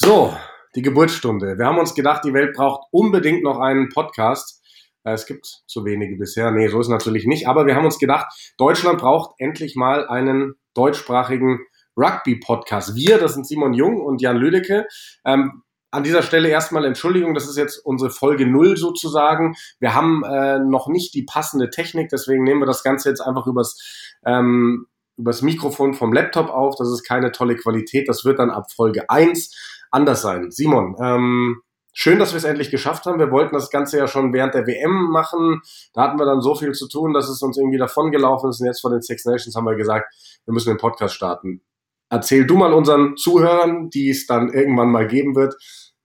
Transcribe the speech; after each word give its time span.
So, 0.00 0.32
die 0.76 0.82
Geburtsstunde. 0.82 1.58
Wir 1.58 1.66
haben 1.66 1.78
uns 1.78 1.92
gedacht, 1.92 2.22
die 2.24 2.32
Welt 2.32 2.54
braucht 2.54 2.86
unbedingt 2.92 3.42
noch 3.42 3.58
einen 3.58 3.88
Podcast. 3.88 4.62
Äh, 5.02 5.14
Es 5.14 5.26
gibt 5.26 5.44
zu 5.66 5.84
wenige 5.84 6.16
bisher. 6.16 6.52
Nee, 6.52 6.68
so 6.68 6.78
ist 6.78 6.88
natürlich 6.88 7.26
nicht. 7.26 7.48
Aber 7.48 7.66
wir 7.66 7.74
haben 7.74 7.84
uns 7.84 7.98
gedacht, 7.98 8.28
Deutschland 8.58 9.00
braucht 9.00 9.34
endlich 9.38 9.74
mal 9.74 10.06
einen 10.06 10.54
deutschsprachigen 10.74 11.58
Rugby-Podcast. 11.96 12.94
Wir, 12.94 13.18
das 13.18 13.34
sind 13.34 13.44
Simon 13.44 13.74
Jung 13.74 14.00
und 14.00 14.22
Jan 14.22 14.36
Lüdecke. 14.36 14.86
Ähm, 15.24 15.64
an 15.90 16.04
dieser 16.04 16.22
Stelle 16.22 16.48
erstmal 16.48 16.84
Entschuldigung, 16.84 17.34
das 17.34 17.48
ist 17.48 17.56
jetzt 17.56 17.84
unsere 17.84 18.10
Folge 18.10 18.46
null 18.46 18.76
sozusagen. 18.76 19.56
Wir 19.80 19.96
haben 19.96 20.22
äh, 20.22 20.60
noch 20.60 20.86
nicht 20.86 21.12
die 21.12 21.24
passende 21.24 21.70
Technik, 21.70 22.08
deswegen 22.10 22.44
nehmen 22.44 22.60
wir 22.60 22.66
das 22.66 22.84
Ganze 22.84 23.08
jetzt 23.08 23.20
einfach 23.20 23.48
übers, 23.48 24.14
ähm, 24.24 24.86
übers 25.16 25.42
Mikrofon 25.42 25.94
vom 25.94 26.12
Laptop 26.12 26.50
auf. 26.50 26.76
Das 26.76 26.88
ist 26.88 27.02
keine 27.02 27.32
tolle 27.32 27.56
Qualität. 27.56 28.08
Das 28.08 28.24
wird 28.24 28.38
dann 28.38 28.50
ab 28.50 28.70
Folge 28.70 29.10
1 29.10 29.74
anders 29.90 30.22
sein. 30.22 30.50
Simon, 30.50 30.96
ähm, 31.00 31.62
schön, 31.92 32.18
dass 32.18 32.32
wir 32.32 32.38
es 32.38 32.44
endlich 32.44 32.70
geschafft 32.70 33.06
haben. 33.06 33.18
Wir 33.18 33.30
wollten 33.30 33.54
das 33.54 33.70
Ganze 33.70 33.98
ja 33.98 34.06
schon 34.06 34.32
während 34.32 34.54
der 34.54 34.66
WM 34.66 35.10
machen. 35.10 35.60
Da 35.94 36.02
hatten 36.02 36.18
wir 36.18 36.26
dann 36.26 36.40
so 36.40 36.54
viel 36.54 36.72
zu 36.72 36.88
tun, 36.88 37.12
dass 37.12 37.28
es 37.28 37.42
uns 37.42 37.58
irgendwie 37.58 37.78
davon 37.78 38.10
gelaufen 38.10 38.50
ist. 38.50 38.60
Und 38.60 38.66
jetzt 38.66 38.80
vor 38.80 38.90
den 38.90 39.02
Six 39.02 39.24
Nations 39.24 39.54
haben 39.56 39.66
wir 39.66 39.76
gesagt, 39.76 40.14
wir 40.44 40.54
müssen 40.54 40.70
den 40.70 40.78
Podcast 40.78 41.14
starten. 41.14 41.62
Erzähl 42.10 42.46
du 42.46 42.56
mal 42.56 42.72
unseren 42.72 43.16
Zuhörern, 43.16 43.90
die 43.90 44.10
es 44.10 44.26
dann 44.26 44.52
irgendwann 44.52 44.90
mal 44.90 45.06
geben 45.06 45.34
wird, 45.34 45.54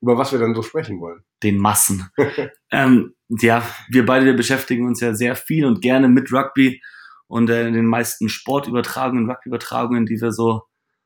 über 0.02 0.18
was 0.18 0.34
wir 0.34 0.40
denn 0.40 0.54
so 0.54 0.62
sprechen 0.62 1.00
wollen. 1.00 1.24
den 1.44 1.58
Massen. 1.58 2.10
ähm, 2.72 3.14
ja, 3.30 3.64
wir 3.90 4.06
beide 4.06 4.26
wir 4.26 4.36
beschäftigen 4.36 4.86
uns 4.86 5.00
ja 5.00 5.14
sehr 5.14 5.36
viel 5.36 5.66
und 5.66 5.82
gerne 5.82 6.10
mit 6.10 6.32
Rugby 6.32 6.82
und 7.28 7.50
äh, 7.50 7.72
den 7.72 7.86
meisten 7.86 8.30
Sportübertragungen, 8.30 9.30
Rugby-Übertragungen, 9.30 10.06
die 10.06 10.20
wir 10.22 10.32
so 10.32 10.64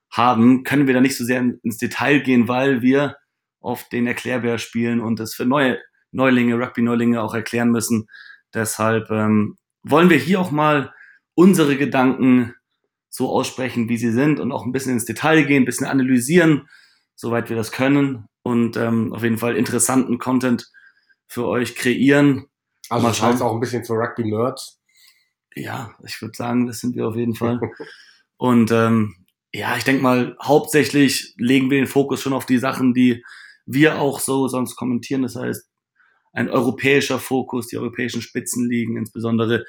haben, 0.09 0.63
können 0.63 0.87
wir 0.87 0.93
da 0.93 1.01
nicht 1.01 1.17
so 1.17 1.23
sehr 1.25 1.39
in- 1.39 1.59
ins 1.63 1.77
Detail 1.77 2.19
gehen, 2.19 2.47
weil 2.47 2.81
wir 2.81 3.17
oft 3.59 3.91
den 3.91 4.07
Erklärbär 4.07 4.57
spielen 4.57 4.99
und 5.01 5.19
das 5.19 5.33
für 5.33 5.45
neue 5.45 5.79
Neulinge, 6.11 6.55
Rugby-Neulinge 6.59 7.21
auch 7.21 7.33
erklären 7.33 7.69
müssen. 7.71 8.07
Deshalb 8.53 9.09
ähm, 9.11 9.57
wollen 9.83 10.09
wir 10.09 10.17
hier 10.17 10.39
auch 10.39 10.51
mal 10.51 10.93
unsere 11.35 11.75
Gedanken 11.77 12.53
so 13.09 13.29
aussprechen, 13.29 13.89
wie 13.89 13.97
sie 13.97 14.11
sind 14.11 14.39
und 14.39 14.51
auch 14.51 14.65
ein 14.65 14.71
bisschen 14.71 14.93
ins 14.93 15.05
Detail 15.05 15.43
gehen, 15.43 15.63
ein 15.63 15.65
bisschen 15.65 15.87
analysieren, 15.87 16.67
soweit 17.15 17.49
wir 17.49 17.55
das 17.57 17.71
können 17.71 18.27
und 18.43 18.77
ähm, 18.77 19.11
auf 19.13 19.23
jeden 19.23 19.37
Fall 19.37 19.57
interessanten 19.57 20.17
Content 20.19 20.71
für 21.27 21.45
euch 21.47 21.75
kreieren. 21.75 22.45
Also 22.89 23.07
Mal 23.07 23.13
schauen. 23.13 23.41
auch 23.41 23.53
ein 23.53 23.59
bisschen 23.59 23.83
für 23.83 23.93
Rugby-Nerds. 23.93 24.79
Ja, 25.55 25.93
ich 26.05 26.21
würde 26.21 26.35
sagen, 26.37 26.67
das 26.67 26.79
sind 26.79 26.95
wir 26.95 27.07
auf 27.07 27.15
jeden 27.15 27.35
Fall. 27.35 27.59
Und 28.37 28.71
ähm, 28.71 29.15
ja, 29.53 29.77
ich 29.77 29.83
denke 29.83 30.03
mal, 30.03 30.35
hauptsächlich 30.41 31.35
legen 31.37 31.69
wir 31.69 31.77
den 31.77 31.87
Fokus 31.87 32.21
schon 32.21 32.33
auf 32.33 32.45
die 32.45 32.57
Sachen, 32.57 32.93
die 32.93 33.23
wir 33.65 33.99
auch 33.99 34.19
so 34.19 34.47
sonst 34.47 34.75
kommentieren. 34.75 35.21
Das 35.21 35.35
heißt, 35.35 35.69
ein 36.33 36.49
europäischer 36.49 37.19
Fokus, 37.19 37.67
die 37.67 37.77
europäischen 37.77 38.21
Spitzenligen, 38.21 38.97
insbesondere 38.97 39.65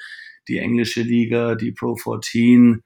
die 0.47 0.59
englische 0.59 1.01
Liga, 1.01 1.55
die 1.55 1.71
Pro 1.71 1.95
14, 1.95 2.83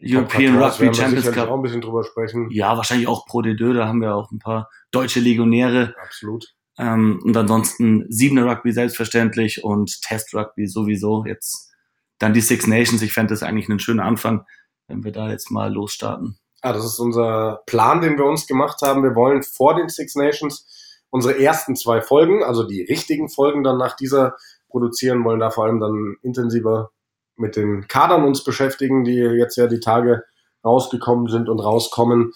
European 0.00 0.58
14, 0.58 0.58
Rugby 0.58 0.94
Champions 0.94 1.32
Cup. 1.32 1.48
auch 1.48 1.56
ein 1.56 1.62
bisschen 1.62 1.80
drüber 1.80 2.04
sprechen. 2.04 2.48
Ja, 2.50 2.76
wahrscheinlich 2.76 3.08
auch 3.08 3.26
Pro 3.26 3.40
D2, 3.40 3.74
da 3.74 3.88
haben 3.88 4.00
wir 4.00 4.14
auch 4.14 4.30
ein 4.30 4.38
paar 4.38 4.70
deutsche 4.90 5.20
Legionäre. 5.20 5.94
Absolut. 6.02 6.54
Ähm, 6.78 7.20
und 7.24 7.36
ansonsten 7.36 8.06
Siebener 8.08 8.46
Rugby 8.46 8.72
selbstverständlich 8.72 9.64
und 9.64 10.00
Test 10.02 10.34
Rugby 10.34 10.66
sowieso. 10.68 11.24
Jetzt 11.26 11.72
dann 12.18 12.32
die 12.32 12.40
Six 12.40 12.66
Nations. 12.66 13.02
Ich 13.02 13.12
fände 13.12 13.34
das 13.34 13.42
eigentlich 13.42 13.68
einen 13.68 13.80
schönen 13.80 14.00
Anfang, 14.00 14.44
wenn 14.88 15.04
wir 15.04 15.12
da 15.12 15.30
jetzt 15.30 15.50
mal 15.50 15.72
losstarten. 15.72 16.38
Ah, 16.60 16.72
das 16.72 16.84
ist 16.84 16.98
unser 16.98 17.62
Plan, 17.66 18.00
den 18.00 18.18
wir 18.18 18.24
uns 18.24 18.46
gemacht 18.46 18.82
haben. 18.82 19.04
Wir 19.04 19.14
wollen 19.14 19.42
vor 19.42 19.76
den 19.76 19.88
Six 19.88 20.16
Nations 20.16 20.66
unsere 21.10 21.38
ersten 21.40 21.76
zwei 21.76 22.02
Folgen, 22.02 22.42
also 22.42 22.64
die 22.64 22.82
richtigen 22.82 23.28
Folgen 23.28 23.62
dann 23.62 23.78
nach 23.78 23.94
dieser 23.94 24.36
produzieren, 24.68 25.24
wollen 25.24 25.40
da 25.40 25.50
vor 25.50 25.64
allem 25.64 25.80
dann 25.80 26.16
intensiver 26.22 26.90
mit 27.36 27.56
den 27.56 27.86
Kadern 27.86 28.24
uns 28.24 28.44
beschäftigen, 28.44 29.04
die 29.04 29.16
jetzt 29.16 29.56
ja 29.56 29.68
die 29.68 29.80
Tage 29.80 30.24
rausgekommen 30.64 31.28
sind 31.28 31.48
und 31.48 31.60
rauskommen. 31.60 32.32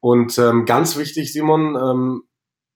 Und 0.00 0.38
ähm, 0.38 0.64
ganz 0.64 0.96
wichtig, 0.96 1.32
Simon, 1.32 1.76
ähm, 1.76 2.22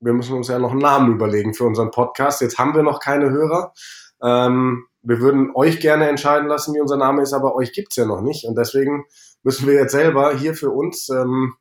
wir 0.01 0.13
müssen 0.13 0.37
uns 0.37 0.49
ja 0.49 0.59
noch 0.59 0.71
einen 0.71 0.81
Namen 0.81 1.15
überlegen 1.15 1.55
für 1.55 1.65
unseren 1.65 1.91
Podcast. 1.91 2.41
Jetzt 2.41 2.59
haben 2.59 2.75
wir 2.75 2.83
noch 2.83 3.01
keine 3.01 3.31
Hörer. 3.31 3.73
Ähm, 4.23 4.87
wir 5.03 5.21
würden 5.21 5.51
euch 5.55 5.81
gerne 5.81 6.09
entscheiden 6.09 6.49
lassen, 6.49 6.75
wie 6.75 6.81
unser 6.81 6.97
Name 6.97 7.23
ist, 7.23 7.33
aber 7.33 7.55
euch 7.55 7.73
gibt's 7.73 7.97
ja 7.97 8.05
noch 8.05 8.21
nicht. 8.21 8.45
Und 8.45 8.57
deswegen 8.57 9.05
müssen 9.43 9.67
wir 9.67 9.75
jetzt 9.75 9.93
selber 9.93 10.37
hier 10.37 10.55
für 10.55 10.71
uns 10.71 11.09
ähm, 11.09 11.55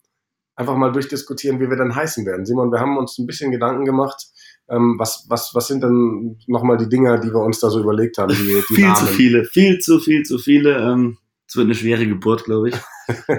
einfach 0.56 0.76
mal 0.76 0.92
durchdiskutieren, 0.92 1.60
wie 1.60 1.70
wir 1.70 1.78
dann 1.78 1.96
heißen 1.96 2.26
werden. 2.26 2.46
Simon, 2.46 2.72
wir 2.72 2.80
haben 2.80 2.98
uns 2.98 3.18
ein 3.18 3.26
bisschen 3.26 3.52
Gedanken 3.52 3.86
gemacht. 3.86 4.28
Ähm, 4.70 4.96
was, 5.00 5.26
was, 5.30 5.52
was 5.54 5.68
sind 5.68 5.84
denn 5.84 6.38
nochmal 6.48 6.78
die 6.78 6.90
Dinger, 6.90 7.18
die 7.18 7.30
wir 7.30 7.42
uns 7.42 7.60
da 7.60 7.70
so 7.70 7.80
überlegt 7.80 8.18
haben? 8.18 8.34
Die, 8.34 8.36
die 8.46 8.62
viel 8.76 8.86
Namen? 8.86 8.96
zu 8.98 9.06
viele, 9.08 9.46
viel 9.46 9.80
zu 9.80 10.00
viel 10.00 10.24
zu 10.24 10.38
viele. 10.38 10.78
Ähm, 10.78 11.18
Es 11.48 11.56
wird 11.56 11.66
eine 11.66 11.76
schwere 11.76 12.06
Geburt, 12.06 12.44
glaube 12.44 12.70
ich. 12.70 12.76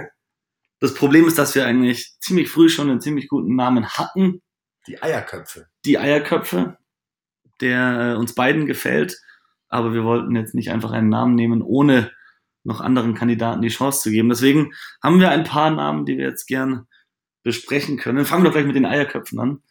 das 0.81 0.95
Problem 0.95 1.29
ist, 1.29 1.39
dass 1.39 1.55
wir 1.55 1.67
eigentlich 1.67 2.17
ziemlich 2.21 2.49
früh 2.49 2.71
schon 2.71 2.89
einen 2.89 3.03
ziemlich 3.03 3.29
guten 3.29 3.55
Namen 3.55 3.87
hatten. 3.87 4.41
Die 4.87 5.03
Eierköpfe. 5.03 5.67
Die 5.85 5.99
Eierköpfe, 5.99 6.79
der 7.61 8.15
äh, 8.15 8.19
uns 8.19 8.35
beiden 8.35 8.65
gefällt. 8.65 9.21
Aber 9.71 9.95
wir 9.95 10.05
wollten 10.05 10.37
jetzt 10.37 10.55
nicht 10.55 10.71
einfach 10.71 10.91
einen 10.91 11.09
Namen 11.09 11.35
nehmen, 11.35 11.63
ohne 11.63 12.11
noch 12.65 12.81
anderen 12.83 13.15
Kandidaten 13.15 13.63
die 13.63 13.69
Chance 13.69 14.03
zu 14.03 14.11
geben. 14.11 14.29
Deswegen 14.29 14.73
haben 15.03 15.19
wir 15.21 15.31
ein 15.31 15.45
paar 15.45 15.71
Namen, 15.71 16.05
die 16.05 16.19
wir 16.19 16.27
jetzt 16.27 16.47
gern 16.47 16.87
besprechen 17.43 17.97
können. 17.97 18.27
Fangen 18.27 18.45
wir 18.45 18.51
gleich 18.51 18.67
mit 18.67 18.77
den 18.77 18.85
Eierköpfen 18.85 19.39
an. 19.41 19.63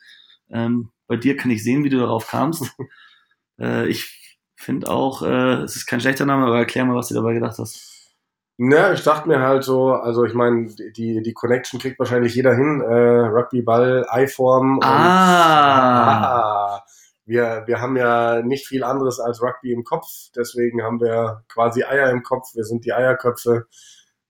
Ähm, 0.50 0.90
bei 1.08 1.16
dir 1.18 1.38
kann 1.38 1.52
ich 1.52 1.64
sehen, 1.64 1.84
wie 1.84 1.90
du 1.90 2.00
darauf 2.00 2.28
kamst. 2.28 2.74
äh, 3.62 3.88
ich 3.88 4.40
finde 4.56 4.90
auch, 4.90 5.22
äh, 5.22 5.62
es 5.64 5.76
ist 5.76 5.86
kein 5.86 6.02
schlechter 6.02 6.26
Name, 6.26 6.48
aber 6.48 6.58
erklär 6.58 6.86
mal, 6.86 6.96
was 6.96 7.10
du 7.10 7.14
dabei 7.14 7.34
gedacht 7.34 7.60
hast. 7.60 7.86
Ja, 8.58 8.92
ich 8.92 9.04
dachte 9.04 9.28
mir 9.30 9.40
halt 9.40 9.64
so, 9.64 9.94
also 9.94 10.26
ich 10.26 10.34
meine, 10.34 10.66
die, 10.98 11.22
die 11.22 11.34
Connection 11.34 11.80
kriegt 11.80 11.98
wahrscheinlich 12.00 12.36
jeder 12.36 12.54
hin. 12.56 12.81
Äh, 12.81 12.94
Rugby, 13.28 13.62
Ball, 13.62 14.06
Eiform. 14.10 14.76
und- 14.80 14.84
Ah. 14.84 16.74
Ah. 16.76 16.84
Wir, 17.30 17.64
wir 17.68 17.80
haben 17.80 17.96
ja 17.96 18.42
nicht 18.42 18.68
viel 18.68 18.84
anderes 18.84 19.20
als 19.20 19.42
Rugby 19.42 19.72
im 19.72 19.84
Kopf, 19.84 20.08
deswegen 20.36 20.82
haben 20.82 21.00
wir 21.00 21.44
quasi 21.48 21.84
Eier 21.84 22.10
im 22.10 22.24
Kopf. 22.24 22.56
Wir 22.56 22.64
sind 22.64 22.86
die 22.86 22.94
Eierköpfe. 22.94 23.68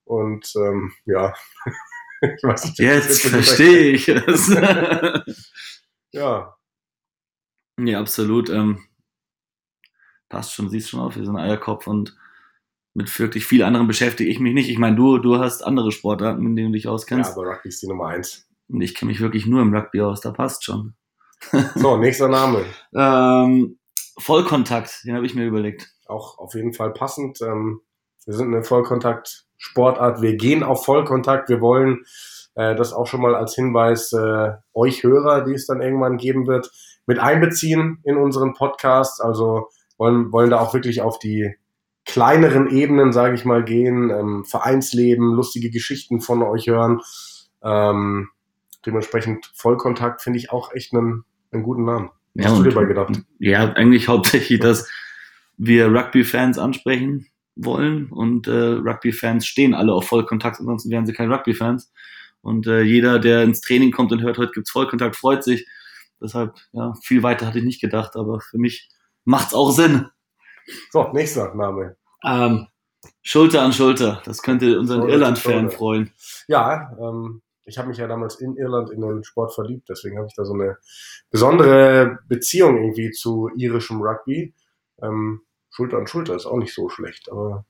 Und 0.04 0.52
ähm, 0.56 0.92
ja, 1.06 1.34
ich 2.22 2.44
weiß 2.44 2.66
nicht, 2.66 2.80
Jetzt 2.80 3.26
verstehe 3.28 3.92
ich 3.92 4.08
es. 4.08 4.50
Ja, 6.12 6.58
ja, 7.88 8.00
absolut. 8.00 8.50
Ähm, 8.50 8.86
passt 10.28 10.54
schon, 10.54 10.70
siehst 10.70 10.90
schon 10.90 11.00
auf, 11.00 11.16
wir 11.16 11.26
sind 11.26 11.38
Eierkopf 11.38 11.88
und 11.88 12.18
mit 12.94 13.18
wirklich 13.20 13.46
viel 13.46 13.64
anderen 13.64 13.88
beschäftige 13.88 14.30
ich 14.30 14.40
mich 14.40 14.54
nicht. 14.54 14.70
Ich 14.70 14.78
meine, 14.78 14.96
du, 14.96 15.20
du 15.20 15.38
hast 15.38 15.62
andere 15.62 15.92
Sportarten, 15.92 16.46
in 16.46 16.56
denen 16.56 16.72
du 16.72 16.78
dich 16.78 16.86
ja, 16.86 16.92
auskennst. 16.92 17.31
aber 17.31 17.48
Rugby 17.48 17.70
ist 17.70 17.81
die 17.81 17.88
Nummer 17.88 18.08
eins. 18.08 18.48
und 18.68 18.81
ich 18.81 18.96
kenne 18.96 19.12
mich 19.12 19.22
wirklich 19.22 19.46
nur 19.46 19.62
im 19.62 19.74
Rugby 19.74 20.02
aus, 20.02 20.22
da 20.22 20.31
passt 20.31 20.64
schon. 20.66 20.96
So, 21.75 21.97
nächster 21.97 22.27
Name. 22.27 22.66
Ähm, 22.95 23.77
Vollkontakt, 24.17 25.03
den 25.05 25.16
habe 25.16 25.25
ich 25.25 25.35
mir 25.35 25.45
überlegt. 25.45 25.91
Auch 26.07 26.39
auf 26.39 26.55
jeden 26.55 26.73
Fall 26.73 26.91
passend. 26.91 27.39
Ähm, 27.41 27.81
wir 28.25 28.33
sind 28.33 28.47
eine 28.47 28.63
Vollkontakt-Sportart. 28.63 30.22
Wir 30.22 30.35
gehen 30.35 30.63
auf 30.63 30.85
Vollkontakt. 30.85 31.50
Wir 31.50 31.61
wollen 31.61 32.03
äh, 32.55 32.75
das 32.75 32.94
auch 32.94 33.07
schon 33.07 33.22
mal 33.22 33.35
als 33.35 33.55
Hinweis 33.55 34.11
äh, 34.11 34.53
euch 34.73 35.03
Hörer, 35.03 35.45
die 35.45 35.53
es 35.53 35.67
dann 35.67 35.81
irgendwann 35.81 36.17
geben 36.17 36.47
wird, 36.47 36.72
mit 37.05 37.19
einbeziehen 37.19 38.00
in 38.03 38.17
unseren 38.17 38.53
Podcast. 38.53 39.21
Also 39.21 39.69
wollen, 39.97 40.31
wollen 40.31 40.50
da 40.50 40.59
auch 40.59 40.73
wirklich 40.73 41.01
auf 41.01 41.19
die 41.19 41.56
kleineren 42.06 42.69
Ebenen, 42.69 43.13
sage 43.13 43.35
ich 43.35 43.45
mal, 43.45 43.63
gehen. 43.63 44.09
Ähm, 44.09 44.45
Vereinsleben, 44.45 45.33
lustige 45.33 45.69
Geschichten 45.69 46.21
von 46.21 46.41
euch 46.41 46.67
hören. 46.67 47.01
Ähm, 47.63 48.29
dementsprechend 48.85 49.51
Vollkontakt 49.56 50.21
finde 50.21 50.39
ich 50.39 50.51
auch 50.51 50.74
echt 50.74 50.94
einen, 50.94 51.24
einen 51.51 51.63
guten 51.63 51.86
Namen. 51.86 52.09
Was 52.36 52.48
hast 52.48 52.59
du 52.59 52.63
dir 52.63 52.69
dabei 52.69 52.86
gedacht? 52.86 53.21
Ja, 53.39 53.74
eigentlich 53.74 54.07
hauptsächlich, 54.07 54.59
dass 54.59 54.89
wir 55.57 55.88
Rugby-Fans 55.88 56.57
ansprechen 56.57 57.27
wollen 57.56 58.09
und 58.12 58.48
äh, 58.48 58.51
Rugby-Fans 58.51 59.45
stehen 59.45 59.74
alle 59.74 59.94
auf 59.94 60.07
Vollkontakt, 60.07 60.59
ansonsten 60.59 60.89
wären 60.89 61.06
sie 61.06 61.13
keine 61.13 61.33
Rugby-Fans. 61.33 61.92
Und 62.42 62.68
äh, 62.68 62.81
jeder, 62.81 63.19
der 63.19 63.44
ins 63.44 63.62
Training 63.62 63.92
kommt 63.92 64.12
und 64.13 64.21
hört, 64.21 64.38
heute 64.38 64.54
gibt's 64.54 64.71
Vollkontakt, 64.71 65.18
freut 65.18 65.44
sich. 65.44 65.68
Deshalb, 66.21 66.56
ja, 66.71 66.94
viel 67.04 67.24
weiter 67.24 67.45
hatte 67.45 67.59
ich 67.59 67.65
nicht 67.65 67.81
gedacht, 67.81 68.15
aber 68.15 68.39
für 68.39 68.57
mich 68.57 68.89
macht's 69.25 69.54
auch 69.54 69.71
Sinn. 69.71 70.07
So, 70.92 71.12
nächster 71.12 71.54
Name. 71.56 71.98
Ähm, 72.24 72.68
Schulter 73.21 73.62
an 73.62 73.74
Schulter, 73.74 74.21
das 74.25 74.42
könnte 74.42 74.80
unseren 74.80 75.07
Irland-Fan 75.07 75.71
freuen. 75.71 76.12
Ja, 76.48 76.95
ähm, 77.00 77.42
ich 77.69 77.77
habe 77.77 77.88
mich 77.88 77.98
ja 77.98 78.07
damals 78.07 78.39
in 78.39 78.57
Irland 78.57 78.89
in 78.89 79.01
den 79.01 79.24
Sport 79.24 79.54
verliebt, 79.54 79.88
deswegen 79.89 80.18
habe 80.18 80.27
ich 80.27 80.36
da 80.36 80.44
so 80.44 80.54
eine 80.54 80.77
besondere 81.30 82.18
Beziehung 82.27 82.77
irgendwie 82.77 83.12
zu 83.12 83.50
irischem 83.56 84.01
Rugby. 84.01 84.54
Ähm, 85.01 85.42
Schulter 85.69 85.98
an 85.98 86.07
Schulter 86.07 86.36
ist 86.36 86.45
auch 86.45 86.57
nicht 86.57 86.74
so 86.74 86.89
schlecht, 86.89 87.31
aber 87.31 87.66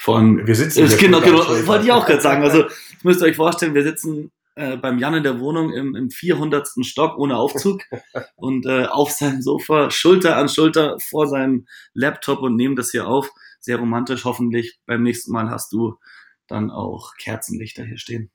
Vor 0.00 0.16
allem 0.16 0.46
wir 0.46 0.56
sitzen 0.56 0.86
hier 0.86 0.96
genau, 0.96 1.20
genau, 1.20 1.46
wollte 1.66 1.84
ich 1.84 1.92
auch 1.92 2.06
gerade 2.06 2.22
sagen. 2.22 2.42
Also, 2.42 2.62
das 2.62 3.04
müsst 3.04 3.20
ihr 3.20 3.26
euch 3.26 3.36
vorstellen, 3.36 3.74
wir 3.74 3.84
sitzen 3.84 4.32
äh, 4.56 4.76
beim 4.76 4.98
Jan 4.98 5.14
in 5.14 5.22
der 5.22 5.40
Wohnung 5.40 5.72
im, 5.72 5.94
im 5.94 6.10
400. 6.10 6.68
Stock 6.82 7.18
ohne 7.18 7.36
Aufzug 7.36 7.82
und 8.36 8.66
äh, 8.66 8.86
auf 8.86 9.10
seinem 9.10 9.42
Sofa 9.42 9.90
Schulter 9.90 10.36
an 10.36 10.48
Schulter 10.48 10.98
vor 11.00 11.28
seinem 11.28 11.66
Laptop 11.92 12.40
und 12.40 12.56
nehmen 12.56 12.76
das 12.76 12.90
hier 12.90 13.06
auf. 13.06 13.28
Sehr 13.60 13.76
romantisch, 13.76 14.24
hoffentlich. 14.24 14.78
Beim 14.86 15.02
nächsten 15.02 15.32
Mal 15.32 15.50
hast 15.50 15.72
du 15.72 15.98
dann 16.46 16.70
auch 16.70 17.14
Kerzenlichter 17.18 17.84
hier 17.84 17.98
stehen. 17.98 18.30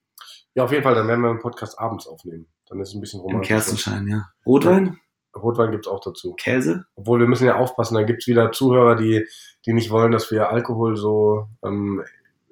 Ja, 0.56 0.64
auf 0.64 0.72
jeden 0.72 0.84
Fall, 0.84 0.96
dann 0.96 1.08
werden 1.08 1.22
wir 1.22 1.30
einen 1.30 1.40
Podcast 1.40 1.80
abends 1.80 2.08
aufnehmen. 2.08 2.48
Dann 2.68 2.80
ist 2.80 2.90
es 2.90 2.96
ein 2.96 3.02
bisschen 3.02 3.20
Im 3.22 3.26
romantisch. 3.26 3.48
Kerzenschein, 3.50 4.08
ja. 4.08 4.26
Rotwein? 4.46 5.00
Rotwein 5.36 5.72
gibt's 5.72 5.88
auch 5.88 6.02
dazu. 6.02 6.34
Käse? 6.34 6.86
Obwohl 6.96 7.20
wir 7.20 7.28
müssen 7.28 7.46
ja 7.46 7.56
aufpassen, 7.56 7.96
dann 7.96 8.06
gibt's 8.06 8.28
wieder 8.28 8.52
Zuhörer, 8.52 8.96
die, 8.96 9.26
die 9.66 9.74
nicht 9.74 9.92
wollen, 9.92 10.12
dass 10.12 10.32
wir 10.32 10.50
Alkohol 10.50 10.98
so 10.98 11.48
ähm, 11.64 12.04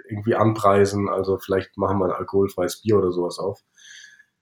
irgendwie 0.07 0.35
anpreisen. 0.35 1.09
Also 1.09 1.37
vielleicht 1.37 1.77
machen 1.77 1.99
wir 1.99 2.05
ein 2.05 2.11
alkoholfreies 2.11 2.81
Bier 2.81 2.97
oder 2.97 3.11
sowas 3.11 3.39
auf. 3.39 3.61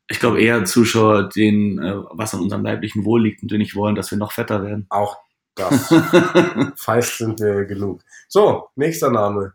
Ich 0.07 0.19
glaube 0.19 0.41
eher 0.41 0.65
Zuschauer, 0.65 1.29
denen 1.29 1.79
äh, 1.79 1.95
was 2.11 2.33
an 2.33 2.41
unserem 2.41 2.63
leiblichen 2.63 3.05
Wohl 3.05 3.23
liegt 3.23 3.41
und 3.41 3.51
die 3.51 3.57
nicht 3.57 3.75
wollen, 3.75 3.95
dass 3.95 4.11
wir 4.11 4.17
noch 4.17 4.31
fetter 4.31 4.63
werden. 4.63 4.85
Auch 4.89 5.17
das. 5.55 5.87
Feist 6.75 7.17
sind 7.17 7.39
wir 7.39 7.65
genug. 7.65 8.01
So, 8.27 8.67
nächster 8.75 9.09
Name. 9.09 9.53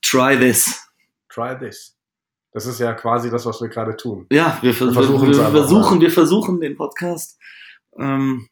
Try 0.00 0.38
this. 0.38 0.88
Try 1.28 1.58
this. 1.58 1.95
Das 2.56 2.64
ist 2.64 2.80
ja 2.80 2.94
quasi 2.94 3.28
das, 3.30 3.44
was 3.44 3.60
wir 3.60 3.68
gerade 3.68 3.94
tun. 3.98 4.24
Ja, 4.32 4.56
wir, 4.62 4.70
Wir 4.70 4.90
versuchen 4.90 5.28
wir, 5.28 5.36
wir, 5.36 5.50
versuchen, 5.50 6.00
wir 6.00 6.10
versuchen 6.10 6.58
den 6.58 6.74
Podcast. 6.74 7.38
Ähm, 7.98 8.48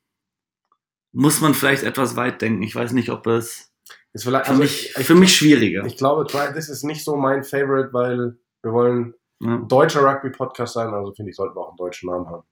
muss 1.12 1.40
man 1.40 1.54
vielleicht 1.54 1.84
etwas 1.84 2.14
weit 2.14 2.42
denken. 2.42 2.62
Ich 2.62 2.74
weiß 2.74 2.92
nicht, 2.92 3.08
ob 3.08 3.26
es 3.26 3.72
Ist 4.12 4.24
vielleicht, 4.24 4.44
für, 4.44 4.50
also 4.50 4.62
mich, 4.62 4.94
ich, 4.94 5.06
für 5.06 5.14
mich 5.14 5.34
schwieriger. 5.34 5.86
ich 5.86 5.96
glaube, 5.96 6.26
Try 6.26 6.52
this 6.52 6.68
ist 6.68 6.84
nicht 6.84 7.02
so 7.02 7.16
mein 7.16 7.44
Favorite, 7.44 7.94
weil 7.94 8.36
wir 8.62 8.72
wollen 8.74 9.14
ja. 9.40 9.54
ein 9.54 9.68
deutscher 9.68 10.02
Rugby-Podcast 10.02 10.74
sein. 10.74 10.92
Also 10.92 11.14
finde 11.14 11.30
ich, 11.30 11.36
sollten 11.36 11.56
wir 11.56 11.62
auch 11.62 11.68
einen 11.70 11.78
deutschen 11.78 12.10
Namen 12.10 12.26
haben. 12.26 12.42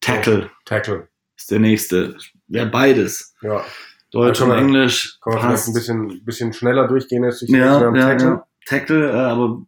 Tackle 0.00 0.48
Tackle. 0.64 1.08
ist 1.36 1.50
der 1.50 1.58
nächste. 1.58 2.16
Wäre 2.46 2.66
beides. 2.66 3.34
Ja. 3.42 3.64
Deutsch 4.12 4.40
und 4.42 4.52
Englisch. 4.52 5.18
Können 5.22 5.34
wir 5.34 5.42
vielleicht 5.42 5.66
ein 5.66 5.74
bisschen, 5.74 6.24
bisschen 6.24 6.52
schneller 6.52 6.86
durchgehen 6.86 7.24
jetzt 7.24 7.40
durch 7.40 7.50
die 7.50 7.56
Ja, 7.56 7.80
ja, 7.80 7.92
Tackle. 7.92 8.26
ja. 8.28 8.46
Tackle, 8.64 9.10
äh, 9.10 9.14
aber 9.16 9.62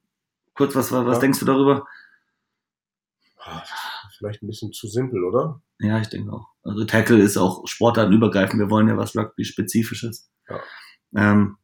kurz, 0.60 0.74
was, 0.76 0.92
was 0.92 1.16
Ja. 1.16 1.20
denkst 1.20 1.38
du 1.40 1.46
darüber? 1.46 1.86
Ah, 3.38 3.62
Vielleicht 4.18 4.42
ein 4.42 4.48
bisschen 4.48 4.70
zu 4.74 4.86
simpel, 4.86 5.24
oder? 5.24 5.62
Ja, 5.78 5.98
ich 5.98 6.08
denke 6.10 6.30
auch. 6.30 6.46
Also 6.62 6.84
Tackle 6.84 7.18
ist 7.22 7.38
auch 7.38 7.66
sportartenübergreifend. 7.66 8.60
Wir 8.60 8.68
wollen 8.68 8.86
ja 8.88 8.98
was 8.98 9.16
Rugby-Spezifisches. 9.16 10.30
Ja. 10.46 10.60
Ähm, 11.16 11.56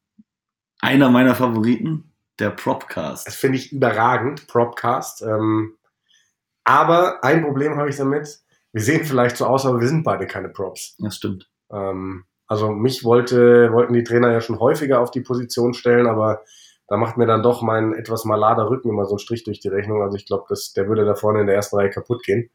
einer 0.80 1.10
meiner 1.10 1.34
Favoriten, 1.34 2.14
der 2.38 2.48
Propcast. 2.50 3.26
Das 3.26 3.36
finde 3.36 3.58
ich 3.58 3.72
überragend, 3.72 4.46
Propcast. 4.46 5.20
Ähm, 5.20 5.76
aber 6.64 7.22
ein 7.22 7.42
Problem 7.42 7.76
habe 7.76 7.90
ich 7.90 7.96
damit. 7.96 8.40
Wir 8.72 8.82
sehen 8.82 9.04
vielleicht 9.04 9.36
so 9.36 9.44
aus, 9.44 9.66
aber 9.66 9.78
wir 9.80 9.88
sind 9.88 10.02
beide 10.02 10.26
keine 10.26 10.48
Props. 10.48 10.96
Das 10.98 11.16
stimmt. 11.16 11.50
Ähm, 11.70 12.24
also 12.46 12.70
mich 12.72 13.04
wollte, 13.04 13.70
wollten 13.72 13.92
die 13.92 14.04
Trainer 14.04 14.32
ja 14.32 14.40
schon 14.40 14.58
häufiger 14.60 15.00
auf 15.00 15.10
die 15.10 15.20
Position 15.20 15.74
stellen, 15.74 16.06
aber 16.06 16.42
da 16.88 16.96
macht 16.96 17.16
mir 17.16 17.26
dann 17.26 17.42
doch 17.42 17.62
mein 17.62 17.94
etwas 17.94 18.24
malader 18.24 18.70
Rücken 18.70 18.90
immer 18.90 19.04
so 19.04 19.12
einen 19.12 19.18
Strich 19.18 19.44
durch 19.44 19.60
die 19.60 19.68
Rechnung. 19.68 20.02
Also 20.02 20.16
ich 20.16 20.26
glaube, 20.26 20.44
der 20.76 20.88
würde 20.88 21.04
da 21.04 21.14
vorne 21.14 21.40
in 21.40 21.46
der 21.46 21.56
ersten 21.56 21.76
Reihe 21.76 21.90
kaputt 21.90 22.22
gehen. 22.22 22.50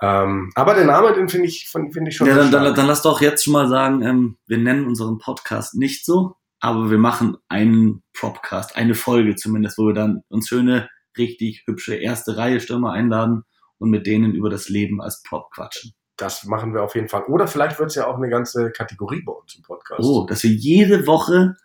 Ähm, 0.00 0.52
aber 0.54 0.74
den 0.74 0.86
Namen, 0.86 1.14
den 1.14 1.28
finde 1.28 1.48
ich, 1.48 1.68
finde 1.68 1.92
find 1.92 2.08
ich 2.08 2.16
schon 2.16 2.28
Ja, 2.28 2.36
dann, 2.36 2.52
dann, 2.52 2.74
dann 2.74 2.86
lass 2.86 3.02
doch 3.02 3.20
jetzt 3.20 3.42
schon 3.42 3.54
mal 3.54 3.68
sagen, 3.68 4.02
ähm, 4.02 4.36
wir 4.46 4.58
nennen 4.58 4.86
unseren 4.86 5.18
Podcast 5.18 5.74
nicht 5.74 6.04
so, 6.04 6.36
aber 6.60 6.90
wir 6.90 6.98
machen 6.98 7.36
einen 7.48 8.02
Propcast, 8.14 8.76
eine 8.76 8.94
Folge 8.94 9.34
zumindest, 9.34 9.78
wo 9.78 9.86
wir 9.86 9.94
dann 9.94 10.22
uns 10.28 10.48
schöne, 10.48 10.88
richtig 11.16 11.64
hübsche 11.66 11.96
erste 11.96 12.36
Reihe 12.36 12.60
Stürmer 12.60 12.92
einladen 12.92 13.44
und 13.78 13.90
mit 13.90 14.06
denen 14.06 14.34
über 14.34 14.50
das 14.50 14.68
Leben 14.68 15.00
als 15.00 15.22
Prop 15.22 15.50
quatschen. 15.50 15.94
Das 16.16 16.44
machen 16.44 16.74
wir 16.74 16.82
auf 16.82 16.94
jeden 16.94 17.08
Fall. 17.08 17.24
Oder 17.24 17.46
vielleicht 17.46 17.78
wird 17.78 17.90
es 17.90 17.94
ja 17.96 18.06
auch 18.06 18.16
eine 18.16 18.28
ganze 18.28 18.70
Kategorie 18.70 19.22
bei 19.24 19.32
uns 19.32 19.54
im 19.54 19.62
Podcast. 19.62 20.00
Oh, 20.02 20.26
dass 20.26 20.42
wir 20.42 20.50
jede 20.50 21.06
Woche, 21.06 21.56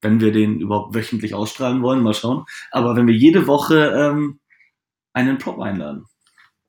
wenn 0.00 0.20
wir 0.20 0.32
den 0.32 0.60
überhaupt 0.60 0.94
wöchentlich 0.94 1.34
ausstrahlen 1.34 1.82
wollen, 1.82 2.02
mal 2.02 2.14
schauen, 2.14 2.44
aber 2.70 2.96
wenn 2.96 3.06
wir 3.06 3.14
jede 3.14 3.46
Woche 3.46 3.92
ähm, 3.96 4.40
einen 5.12 5.38
Prop 5.38 5.58
einladen. 5.60 6.06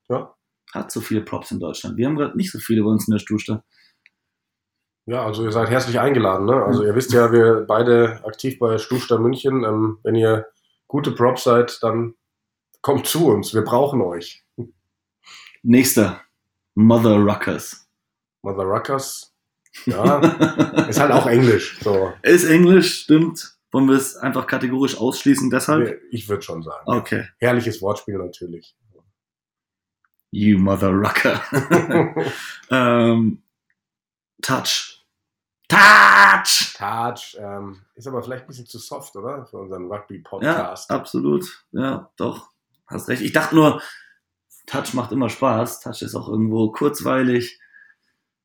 Ja. 0.08 0.34
Hat 0.72 0.90
so 0.90 1.00
viele 1.00 1.22
Props 1.22 1.50
in 1.50 1.60
Deutschland. 1.60 1.96
Wir 1.96 2.06
haben 2.06 2.16
gerade 2.16 2.36
nicht 2.36 2.52
so 2.52 2.58
viele 2.58 2.82
bei 2.82 2.90
uns 2.90 3.08
in 3.08 3.12
der 3.12 3.18
Stuhlstadt. 3.18 3.64
Ja, 5.06 5.24
also 5.24 5.44
ihr 5.44 5.52
seid 5.52 5.70
herzlich 5.70 5.98
eingeladen. 5.98 6.46
Ne? 6.46 6.54
Also 6.54 6.84
ihr 6.84 6.94
wisst 6.94 7.12
ja, 7.12 7.32
wir 7.32 7.64
beide 7.66 8.24
aktiv 8.24 8.58
bei 8.58 8.78
Stufster 8.78 9.18
München. 9.18 9.64
Ähm, 9.64 9.98
wenn 10.04 10.14
ihr 10.14 10.46
gute 10.86 11.12
Props 11.12 11.44
seid, 11.44 11.82
dann 11.82 12.14
kommt 12.82 13.06
zu 13.06 13.26
uns. 13.26 13.54
Wir 13.54 13.62
brauchen 13.62 14.00
euch. 14.02 14.44
Nächster. 15.62 16.20
Mother 16.74 17.16
Ruckers. 17.16 17.88
Mother 18.42 18.64
Ruckers. 18.64 19.29
Ja, 19.86 20.18
ist 20.88 21.00
halt 21.00 21.12
auch 21.12 21.26
Englisch. 21.26 21.78
So. 21.80 22.12
Ist 22.22 22.44
Englisch, 22.44 23.02
stimmt. 23.02 23.56
Wollen 23.70 23.88
wir 23.88 23.96
es 23.96 24.16
einfach 24.16 24.46
kategorisch 24.46 24.96
ausschließen 24.98 25.48
deshalb? 25.48 26.00
Ich 26.10 26.28
würde 26.28 26.42
schon 26.42 26.62
sagen. 26.62 26.82
Okay. 26.86 27.28
Herrliches 27.38 27.80
Wortspiel 27.80 28.18
natürlich. 28.18 28.76
You 30.32 30.58
Mother 30.58 30.90
Rucker. 30.90 31.40
ähm, 32.70 33.42
touch. 34.42 35.04
Touch! 35.68 36.74
Touch 36.76 37.36
ähm, 37.38 37.80
ist 37.94 38.08
aber 38.08 38.22
vielleicht 38.22 38.44
ein 38.44 38.46
bisschen 38.48 38.66
zu 38.66 38.78
soft, 38.78 39.14
oder? 39.14 39.46
Für 39.46 39.58
unseren 39.58 39.88
Ja, 39.88 39.96
Rugby-Podcast. 39.96 40.90
absolut. 40.90 41.64
Ja, 41.70 42.10
doch. 42.16 42.50
Hast 42.88 43.08
recht. 43.08 43.22
Ich 43.22 43.32
dachte 43.32 43.54
nur, 43.54 43.80
Touch 44.66 44.94
macht 44.94 45.12
immer 45.12 45.28
Spaß. 45.28 45.80
Touch 45.80 46.02
ist 46.02 46.16
auch 46.16 46.28
irgendwo 46.28 46.72
kurzweilig. 46.72 47.60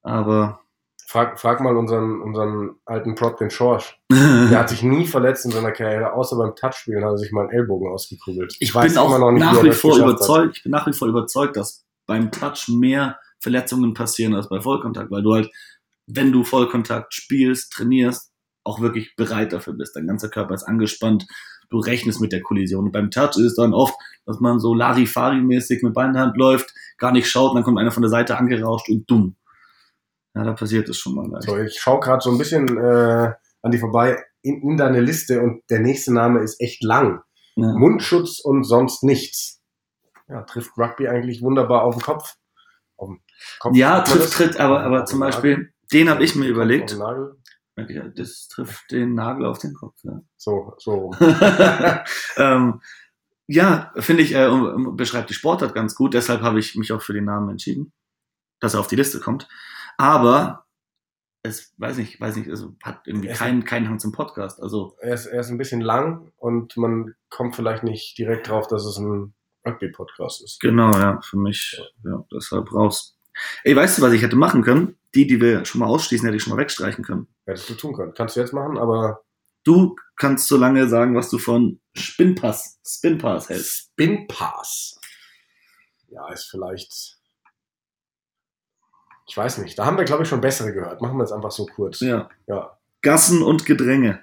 Aber 0.03 0.64
frag, 1.07 1.39
frag 1.39 1.61
mal 1.61 1.77
unseren, 1.77 2.21
unseren 2.21 2.75
alten 2.85 3.15
Prop, 3.15 3.37
den 3.37 3.49
Schorsch. 3.49 3.99
Der 4.11 4.59
hat 4.59 4.69
sich 4.69 4.83
nie 4.83 5.05
verletzt 5.05 5.45
in 5.45 5.51
seiner 5.51 5.71
Karriere, 5.71 6.13
außer 6.13 6.37
beim 6.37 6.55
Touchspielen 6.55 7.03
hat 7.03 7.11
er 7.11 7.17
sich 7.17 7.31
mal 7.31 7.47
einen 7.47 7.51
Ellbogen 7.51 7.91
ausgekugelt. 7.91 8.55
ich 8.59 8.73
bin 8.73 8.97
auch 8.97 9.17
nach 9.19 9.57
er 9.57 9.63
wie 9.63 9.67
das 9.69 9.79
vor 9.79 9.93
hat. 9.93 9.99
überzeugt, 9.99 10.57
ich 10.57 10.63
bin 10.63 10.71
nach 10.71 10.87
wie 10.87 10.93
vor 10.93 11.07
überzeugt, 11.07 11.57
dass 11.57 11.85
beim 12.05 12.31
Touch 12.31 12.67
mehr 12.69 13.19
Verletzungen 13.39 13.93
passieren 13.93 14.35
als 14.35 14.49
bei 14.49 14.59
Vollkontakt, 14.59 15.11
weil 15.11 15.23
du 15.23 15.33
halt, 15.33 15.49
wenn 16.07 16.31
du 16.31 16.43
Vollkontakt 16.43 17.13
spielst, 17.13 17.73
trainierst, 17.73 18.31
auch 18.63 18.81
wirklich 18.81 19.15
bereit 19.15 19.53
dafür 19.53 19.73
bist. 19.73 19.95
Dein 19.95 20.07
ganzer 20.07 20.29
Körper 20.29 20.55
ist 20.55 20.63
angespannt, 20.63 21.25
du 21.69 21.79
rechnest 21.79 22.21
mit 22.21 22.31
der 22.31 22.41
Kollision. 22.41 22.85
Und 22.85 22.91
beim 22.91 23.11
Touch 23.11 23.37
ist 23.37 23.45
es 23.45 23.55
dann 23.55 23.73
oft, 23.73 23.95
dass 24.25 24.39
man 24.39 24.59
so 24.59 24.73
Larifari-mäßig 24.73 25.83
mit 25.83 25.93
Beinhand 25.93 26.37
läuft, 26.37 26.73
gar 26.97 27.11
nicht 27.11 27.29
schaut, 27.29 27.55
dann 27.55 27.63
kommt 27.63 27.79
einer 27.79 27.91
von 27.91 28.01
der 28.01 28.09
Seite 28.09 28.37
angerauscht 28.37 28.89
und 28.89 29.09
dumm. 29.09 29.35
Ja, 30.35 30.43
da 30.43 30.53
passiert 30.53 30.89
es 30.89 30.97
schon 30.97 31.15
mal. 31.15 31.29
leicht. 31.29 31.43
So, 31.43 31.57
ich 31.57 31.79
schaue 31.79 32.01
gerade 32.01 32.21
so 32.21 32.29
ein 32.29 32.37
bisschen 32.37 32.77
äh, 32.77 33.33
an 33.61 33.71
die 33.71 33.77
vorbei 33.77 34.21
in, 34.41 34.61
in 34.61 34.77
deine 34.77 34.99
Liste 35.01 35.41
und 35.41 35.63
der 35.69 35.79
nächste 35.79 36.13
Name 36.13 36.41
ist 36.41 36.59
echt 36.59 36.83
lang. 36.83 37.21
Ja. 37.55 37.71
Mundschutz 37.73 38.39
und 38.39 38.63
sonst 38.65 39.03
nichts. 39.03 39.61
Ja, 40.27 40.41
trifft 40.41 40.77
Rugby 40.77 41.07
eigentlich 41.07 41.41
wunderbar 41.41 41.83
auf 41.83 41.95
den 41.95 42.01
Kopf. 42.01 42.35
Auf 42.97 43.09
den 43.09 43.21
Kopf 43.59 43.75
Ja, 43.75 44.01
trifft, 44.01 44.33
tritt, 44.33 44.59
aber, 44.59 44.81
aber 44.81 45.05
zum 45.05 45.19
Beispiel, 45.19 45.71
den 45.93 46.09
habe 46.09 46.23
ich 46.23 46.35
mir 46.35 46.47
überlegt. 46.47 46.97
das 48.15 48.47
trifft 48.49 48.91
den 48.91 49.13
Nagel 49.15 49.45
auf 49.45 49.59
den 49.59 49.73
Kopf. 49.73 49.95
Ja. 50.03 50.21
So, 50.35 50.73
so 50.77 51.11
ähm, 52.37 52.81
ja, 53.47 53.91
finde 53.97 54.23
ich, 54.23 54.33
äh, 54.33 54.49
beschreibt 54.91 55.29
die 55.29 55.33
Sportart 55.35 55.75
ganz 55.75 55.95
gut. 55.95 56.13
Deshalb 56.13 56.41
habe 56.41 56.59
ich 56.59 56.75
mich 56.75 56.91
auch 56.91 57.01
für 57.01 57.13
den 57.13 57.25
Namen 57.25 57.49
entschieden, 57.49 57.93
dass 58.59 58.73
er 58.73 58.79
auf 58.79 58.87
die 58.87 58.95
Liste 58.95 59.19
kommt. 59.19 59.47
Aber 59.97 60.65
es, 61.43 61.73
weiß 61.77 61.97
nicht, 61.97 62.19
weiß 62.19 62.35
nicht, 62.37 62.49
also 62.49 62.75
hat 62.83 63.01
irgendwie 63.05 63.27
Es- 63.29 63.37
keinen 63.39 63.63
keinen 63.65 63.87
Hang 63.89 63.99
zum 63.99 64.11
Podcast. 64.11 64.61
Also 64.61 64.97
er, 64.99 65.13
ist, 65.13 65.25
er 65.27 65.41
ist 65.41 65.49
ein 65.49 65.57
bisschen 65.57 65.81
lang 65.81 66.31
und 66.37 66.75
man 66.77 67.13
kommt 67.29 67.55
vielleicht 67.55 67.83
nicht 67.83 68.17
direkt 68.17 68.47
drauf, 68.49 68.67
dass 68.67 68.85
es 68.85 68.97
ein 68.97 69.33
Rugby-Podcast 69.65 70.43
ist. 70.43 70.59
genau, 70.59 70.91
ja, 70.91 71.19
für 71.21 71.37
mich, 71.37 71.81
ja, 72.03 72.23
deshalb 72.33 72.71
raus. 72.73 73.17
Ey, 73.63 73.75
weißt 73.75 73.97
du, 73.97 74.01
was 74.01 74.13
ich 74.13 74.21
hätte 74.21 74.35
machen 74.35 74.61
können? 74.63 74.97
Die, 75.13 75.27
die 75.27 75.39
wir 75.41 75.65
schon 75.65 75.79
mal 75.79 75.87
ausschließen, 75.87 76.25
hätte 76.25 76.37
ich 76.37 76.43
schon 76.43 76.53
mal 76.53 76.61
wegstreichen 76.61 77.03
können. 77.03 77.27
Hättest 77.45 77.69
du 77.69 77.73
tun 77.75 77.93
können. 77.95 78.13
Kannst 78.13 78.35
du 78.35 78.39
jetzt 78.41 78.53
machen, 78.53 78.77
aber 78.77 79.21
Du 79.63 79.95
kannst 80.15 80.47
so 80.47 80.57
lange 80.57 80.87
sagen, 80.87 81.15
was 81.15 81.31
du 81.31 81.39
von 81.39 81.79
Spinpass, 81.95 82.79
Spinpass 82.87 83.49
hältst. 83.49 83.89
Spin 83.93 84.27
Pass. 84.27 84.99
Ja, 86.09 86.31
ist 86.31 86.45
vielleicht. 86.45 87.14
Ich 89.27 89.35
weiß 89.35 89.57
nicht. 89.59 89.77
Da 89.77 89.85
haben 89.85 89.97
wir, 89.97 90.05
glaube 90.05 90.23
ich, 90.23 90.29
schon 90.29 90.41
bessere 90.41 90.71
gehört. 90.71 91.01
Machen 91.01 91.17
wir 91.17 91.23
es 91.23 91.31
einfach 91.31 91.51
so 91.51 91.65
kurz. 91.65 91.99
Ja. 92.01 92.29
ja. 92.47 92.77
Gassen 93.01 93.41
und 93.41 93.65
Gedränge. 93.65 94.19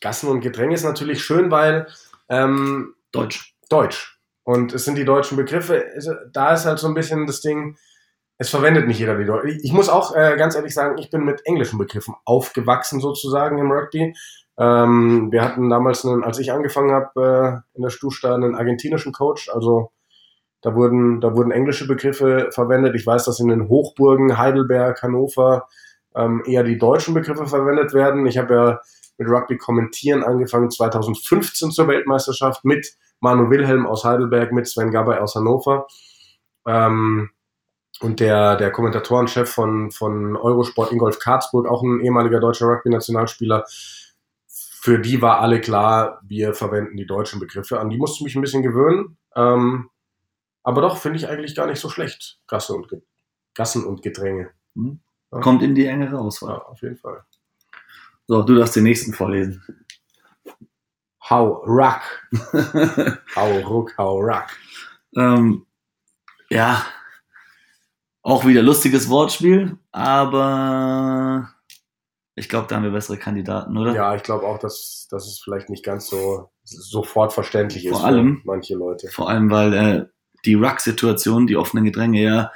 Gassen 0.00 0.28
und 0.28 0.40
Gedränge 0.40 0.74
ist 0.74 0.84
natürlich 0.84 1.22
schön, 1.22 1.50
weil 1.50 1.86
ähm, 2.28 2.94
Deutsch. 3.12 3.54
Deutsch. 3.68 4.18
Und 4.44 4.72
es 4.72 4.84
sind 4.84 4.96
die 4.96 5.04
deutschen 5.04 5.36
Begriffe. 5.36 5.84
Da 6.32 6.54
ist 6.54 6.64
halt 6.64 6.78
so 6.78 6.88
ein 6.88 6.94
bisschen 6.94 7.26
das 7.26 7.40
Ding, 7.40 7.76
es 8.38 8.48
verwendet 8.48 8.88
nicht 8.88 8.98
jeder 8.98 9.16
die 9.16 9.26
Deutsch. 9.26 9.60
Ich 9.62 9.72
muss 9.72 9.88
auch 9.88 10.16
äh, 10.16 10.36
ganz 10.36 10.56
ehrlich 10.56 10.72
sagen, 10.72 10.98
ich 10.98 11.10
bin 11.10 11.24
mit 11.24 11.42
englischen 11.44 11.78
Begriffen 11.78 12.14
aufgewachsen 12.24 13.00
sozusagen 13.00 13.58
im 13.58 13.70
Rugby. 13.70 14.14
Ähm, 14.58 15.30
wir 15.30 15.44
hatten 15.44 15.68
damals, 15.68 16.04
einen, 16.04 16.24
als 16.24 16.38
ich 16.38 16.50
angefangen 16.50 16.90
habe 16.90 17.62
äh, 17.74 17.76
in 17.76 17.82
der 17.82 17.90
Stusta, 17.90 18.34
einen 18.34 18.54
argentinischen 18.54 19.12
Coach. 19.12 19.50
Also 19.50 19.92
Da 20.62 20.74
wurden, 20.74 21.20
da 21.20 21.34
wurden 21.34 21.50
englische 21.50 21.86
Begriffe 21.86 22.50
verwendet. 22.52 22.94
Ich 22.94 23.06
weiß, 23.06 23.24
dass 23.24 23.40
in 23.40 23.48
den 23.48 23.68
Hochburgen 23.68 24.38
Heidelberg, 24.38 25.02
Hannover 25.02 25.68
ähm, 26.14 26.42
eher 26.46 26.64
die 26.64 26.78
deutschen 26.78 27.14
Begriffe 27.14 27.46
verwendet 27.46 27.94
werden. 27.94 28.26
Ich 28.26 28.38
habe 28.38 28.54
ja 28.54 28.80
mit 29.18 29.28
Rugby 29.28 29.56
kommentieren 29.58 30.24
angefangen 30.24 30.70
2015 30.70 31.70
zur 31.70 31.88
Weltmeisterschaft 31.88 32.64
mit 32.64 32.94
Manu 33.20 33.50
Wilhelm 33.50 33.86
aus 33.86 34.04
Heidelberg, 34.04 34.52
mit 34.52 34.66
Sven 34.66 34.90
Gabay 34.90 35.18
aus 35.18 35.34
Hannover. 35.34 35.86
Ähm, 36.66 37.30
und 38.00 38.20
der, 38.20 38.56
der 38.56 38.70
Kommentatorenchef 38.70 39.50
von, 39.50 39.90
von 39.90 40.36
Eurosport, 40.36 40.90
Ingolf 40.90 41.18
Karzburg, 41.18 41.68
auch 41.68 41.82
ein 41.82 42.00
ehemaliger 42.00 42.40
deutscher 42.40 42.66
Rugby-Nationalspieler, 42.66 43.64
für 44.46 44.98
die 44.98 45.20
war 45.20 45.40
alle 45.40 45.60
klar, 45.60 46.22
wir 46.26 46.54
verwenden 46.54 46.96
die 46.96 47.06
deutschen 47.06 47.38
Begriffe. 47.38 47.78
An 47.78 47.90
die 47.90 47.98
musste 47.98 48.20
ich 48.20 48.24
mich 48.24 48.36
ein 48.36 48.40
bisschen 48.40 48.62
gewöhnen. 48.62 49.18
Ähm, 49.36 49.90
aber 50.62 50.82
doch, 50.82 50.98
finde 50.98 51.18
ich 51.18 51.28
eigentlich 51.28 51.54
gar 51.54 51.66
nicht 51.66 51.80
so 51.80 51.88
schlecht. 51.88 52.38
Gasse 52.46 52.74
und, 52.74 52.88
Gassen 53.54 53.84
und 53.84 54.02
Gedränge. 54.02 54.50
Ja. 54.74 55.40
Kommt 55.40 55.62
in 55.62 55.74
die 55.74 55.86
engere 55.86 56.18
Auswahl. 56.18 56.56
Ja, 56.56 56.62
auf 56.62 56.82
jeden 56.82 56.96
Fall. 56.96 57.24
So, 58.26 58.42
du 58.42 58.54
darfst 58.54 58.76
den 58.76 58.84
nächsten 58.84 59.12
vorlesen. 59.12 59.62
Hau 61.28 61.64
Ruck. 61.64 62.02
hau 63.36 63.58
Ruck, 63.60 63.96
hau 63.96 64.20
Ruck. 64.20 64.46
Ähm, 65.16 65.66
ja, 66.50 66.84
auch 68.22 68.44
wieder 68.44 68.62
lustiges 68.62 69.08
Wortspiel, 69.08 69.78
aber 69.92 71.48
ich 72.34 72.48
glaube, 72.48 72.66
da 72.68 72.76
haben 72.76 72.84
wir 72.84 72.90
bessere 72.90 73.16
Kandidaten, 73.16 73.76
oder? 73.76 73.94
Ja, 73.94 74.14
ich 74.14 74.22
glaube 74.22 74.46
auch, 74.46 74.58
dass, 74.58 75.08
dass 75.10 75.26
es 75.26 75.40
vielleicht 75.40 75.70
nicht 75.70 75.84
ganz 75.84 76.08
so 76.08 76.50
sofort 76.62 77.32
verständlich 77.32 77.86
ist 77.86 77.96
vor 77.96 78.04
allem, 78.04 78.38
für 78.38 78.46
manche 78.46 78.74
Leute. 78.74 79.08
Vor 79.08 79.28
allem, 79.28 79.50
weil 79.50 79.74
äh, 79.74 80.06
die 80.44 80.54
Ruck-Situation, 80.54 81.46
die 81.46 81.56
offenen 81.56 81.84
Gedränge 81.84 82.22
ja 82.22 82.40
ein 82.44 82.50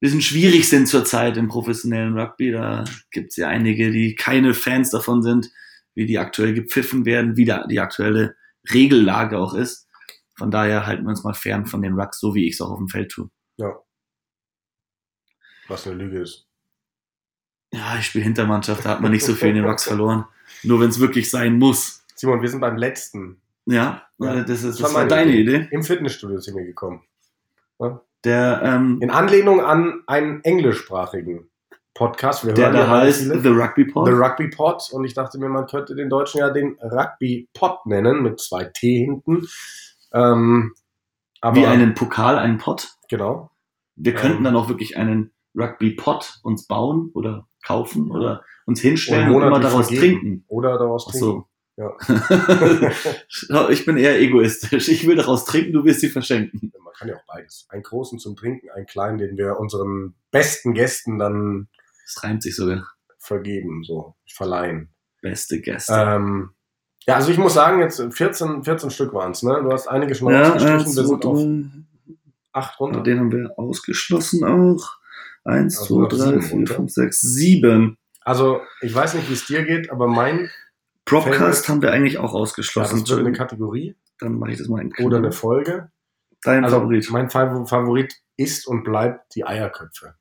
bisschen 0.00 0.22
schwierig 0.22 0.68
sind 0.68 0.88
zurzeit 0.88 1.36
im 1.36 1.48
professionellen 1.48 2.18
Rugby. 2.18 2.50
Da 2.50 2.84
gibt 3.10 3.30
es 3.30 3.36
ja 3.36 3.48
einige, 3.48 3.90
die 3.90 4.14
keine 4.14 4.54
Fans 4.54 4.90
davon 4.90 5.22
sind, 5.22 5.50
wie 5.94 6.06
die 6.06 6.18
aktuell 6.18 6.54
gepfiffen 6.54 7.04
werden, 7.04 7.36
wie 7.36 7.44
da 7.44 7.66
die 7.66 7.80
aktuelle 7.80 8.36
Regellage 8.70 9.38
auch 9.38 9.54
ist. 9.54 9.88
Von 10.36 10.50
daher 10.50 10.86
halten 10.86 11.04
wir 11.04 11.10
uns 11.10 11.24
mal 11.24 11.34
fern 11.34 11.66
von 11.66 11.82
den 11.82 11.94
Rucks, 11.94 12.18
so 12.18 12.34
wie 12.34 12.46
ich 12.48 12.54
es 12.54 12.60
auch 12.60 12.70
auf 12.70 12.78
dem 12.78 12.88
Feld 12.88 13.10
tue. 13.10 13.30
Ja. 13.58 13.78
Was 15.68 15.86
eine 15.86 15.96
Lüge 15.96 16.20
ist. 16.20 16.48
Ja, 17.72 17.96
ich 17.98 18.06
spiele 18.06 18.24
Hintermannschaft, 18.24 18.84
da 18.84 18.90
hat 18.90 19.00
man 19.00 19.12
nicht 19.12 19.24
so 19.24 19.34
viel 19.34 19.48
in 19.48 19.56
den 19.56 19.64
Rocks 19.64 19.84
verloren. 19.84 20.26
Nur 20.62 20.80
wenn 20.80 20.90
es 20.90 21.00
wirklich 21.00 21.30
sein 21.30 21.58
muss. 21.58 22.04
Simon, 22.14 22.42
wir 22.42 22.48
sind 22.48 22.60
beim 22.60 22.76
letzten. 22.76 23.41
Ja, 23.66 24.02
ja. 24.18 24.42
das, 24.42 24.64
ist, 24.64 24.80
das, 24.80 24.94
war 24.94 25.06
deine 25.06 25.32
Idee. 25.32 25.56
Idee. 25.56 25.68
Im 25.70 25.82
Fitnessstudio 25.82 26.38
sind 26.38 26.56
wir 26.56 26.64
gekommen. 26.64 27.02
Ja? 27.78 28.00
Der, 28.24 28.62
ähm, 28.64 28.98
in 29.00 29.10
Anlehnung 29.10 29.60
an 29.60 30.02
einen 30.06 30.42
englischsprachigen 30.44 31.50
Podcast. 31.94 32.46
Wir 32.46 32.54
der 32.54 32.72
da 32.72 32.88
heißt 32.88 33.42
The 33.42 33.48
Rugby 33.48 33.84
Pod. 33.84 34.06
The 34.06 34.12
Rugby 34.12 34.48
Pod. 34.48 34.88
Und 34.92 35.04
ich 35.04 35.14
dachte 35.14 35.38
mir, 35.38 35.48
man 35.48 35.66
könnte 35.66 35.94
den 35.94 36.08
Deutschen 36.08 36.38
ja 36.38 36.50
den 36.50 36.78
Rugby 36.80 37.48
Pod 37.52 37.86
nennen, 37.86 38.22
mit 38.22 38.40
zwei 38.40 38.64
T 38.64 39.04
hinten. 39.04 39.46
Ähm, 40.12 40.72
aber, 41.40 41.56
Wie 41.56 41.66
einen 41.66 41.94
Pokal, 41.94 42.38
einen 42.38 42.58
Pod. 42.58 42.88
Genau. 43.08 43.50
Wir 43.96 44.14
könnten 44.14 44.38
ähm, 44.38 44.44
dann 44.44 44.56
auch 44.56 44.68
wirklich 44.68 44.96
einen 44.96 45.32
Rugby-Pot 45.54 46.40
uns 46.42 46.66
bauen 46.66 47.10
oder 47.14 47.46
kaufen 47.64 48.10
oder 48.10 48.42
uns 48.64 48.80
hinstellen 48.80 49.28
und, 49.28 49.36
und 49.36 49.48
immer 49.48 49.60
daraus 49.60 49.88
vergeben. 49.88 50.20
trinken. 50.20 50.44
Oder 50.48 50.78
daraus 50.78 51.06
trinken. 51.06 51.18
So. 51.18 51.48
Ja. 51.76 51.96
ich 53.70 53.86
bin 53.86 53.96
eher 53.96 54.20
egoistisch. 54.20 54.88
Ich 54.88 55.06
will 55.06 55.16
daraus 55.16 55.44
trinken, 55.44 55.72
du 55.72 55.84
wirst 55.84 56.00
sie 56.00 56.10
verschenken. 56.10 56.72
Man 56.82 56.92
kann 56.92 57.08
ja 57.08 57.16
auch 57.16 57.26
beides. 57.26 57.66
Einen 57.70 57.82
großen 57.82 58.18
zum 58.18 58.36
Trinken, 58.36 58.70
einen 58.70 58.86
kleinen, 58.86 59.18
den 59.18 59.36
wir 59.38 59.58
unseren 59.58 60.14
besten 60.30 60.74
Gästen 60.74 61.18
dann. 61.18 61.68
Das 62.04 62.22
reimt 62.22 62.42
sich 62.42 62.56
sogar. 62.56 62.86
Vergeben, 63.18 63.84
so 63.84 64.14
verleihen. 64.26 64.90
Beste 65.22 65.60
Gäste. 65.60 65.94
Ähm, 65.94 66.50
ja, 67.06 67.14
also 67.16 67.30
ich 67.30 67.38
muss 67.38 67.54
sagen, 67.54 67.80
jetzt 67.80 68.02
14, 68.12 68.64
14 68.64 68.90
Stück 68.90 69.14
waren 69.14 69.32
es, 69.32 69.42
ne? 69.42 69.60
Du 69.62 69.72
hast 69.72 69.88
einige 69.88 70.14
schon 70.14 70.32
ja, 70.32 70.42
ausgestrichen, 70.42 70.96
wir 70.96 71.04
sind 71.06 71.24
auf 71.24 71.40
acht 72.52 72.78
runter. 72.80 73.02
Den 73.02 73.18
haben 73.18 73.32
wir 73.32 73.58
ausgeschlossen 73.58 74.44
auch. 74.44 74.98
Eins, 75.44 75.78
also 75.80 76.06
zwei, 76.06 76.16
drei, 76.16 76.40
vier, 76.40 76.66
fünf, 76.66 76.92
sechs, 76.92 77.20
sieben. 77.20 77.98
Also, 78.20 78.60
ich 78.80 78.94
weiß 78.94 79.14
nicht, 79.14 79.28
wie 79.28 79.34
es 79.34 79.46
dir 79.46 79.64
geht, 79.64 79.90
aber 79.90 80.06
mein. 80.06 80.50
Propcast 81.04 81.68
haben 81.68 81.82
wir 81.82 81.92
eigentlich 81.92 82.18
auch 82.18 82.34
ausgeschlossen. 82.34 82.98
Ja, 82.98 83.00
das 83.02 83.10
wird 83.10 83.26
eine 83.26 83.36
Kategorie. 83.36 83.96
Dann 84.18 84.38
mache 84.38 84.52
ich 84.52 84.58
das 84.58 84.68
mal 84.68 84.80
in 84.80 84.92
Oder 85.04 85.18
eine 85.18 85.32
Folge. 85.32 85.90
Dein 86.42 86.64
also, 86.64 86.76
Favorit. 86.76 87.10
Mein 87.10 87.30
Favorit 87.30 88.14
ist 88.36 88.66
und 88.66 88.84
bleibt 88.84 89.34
die 89.34 89.44
Eierköpfe. 89.44 90.16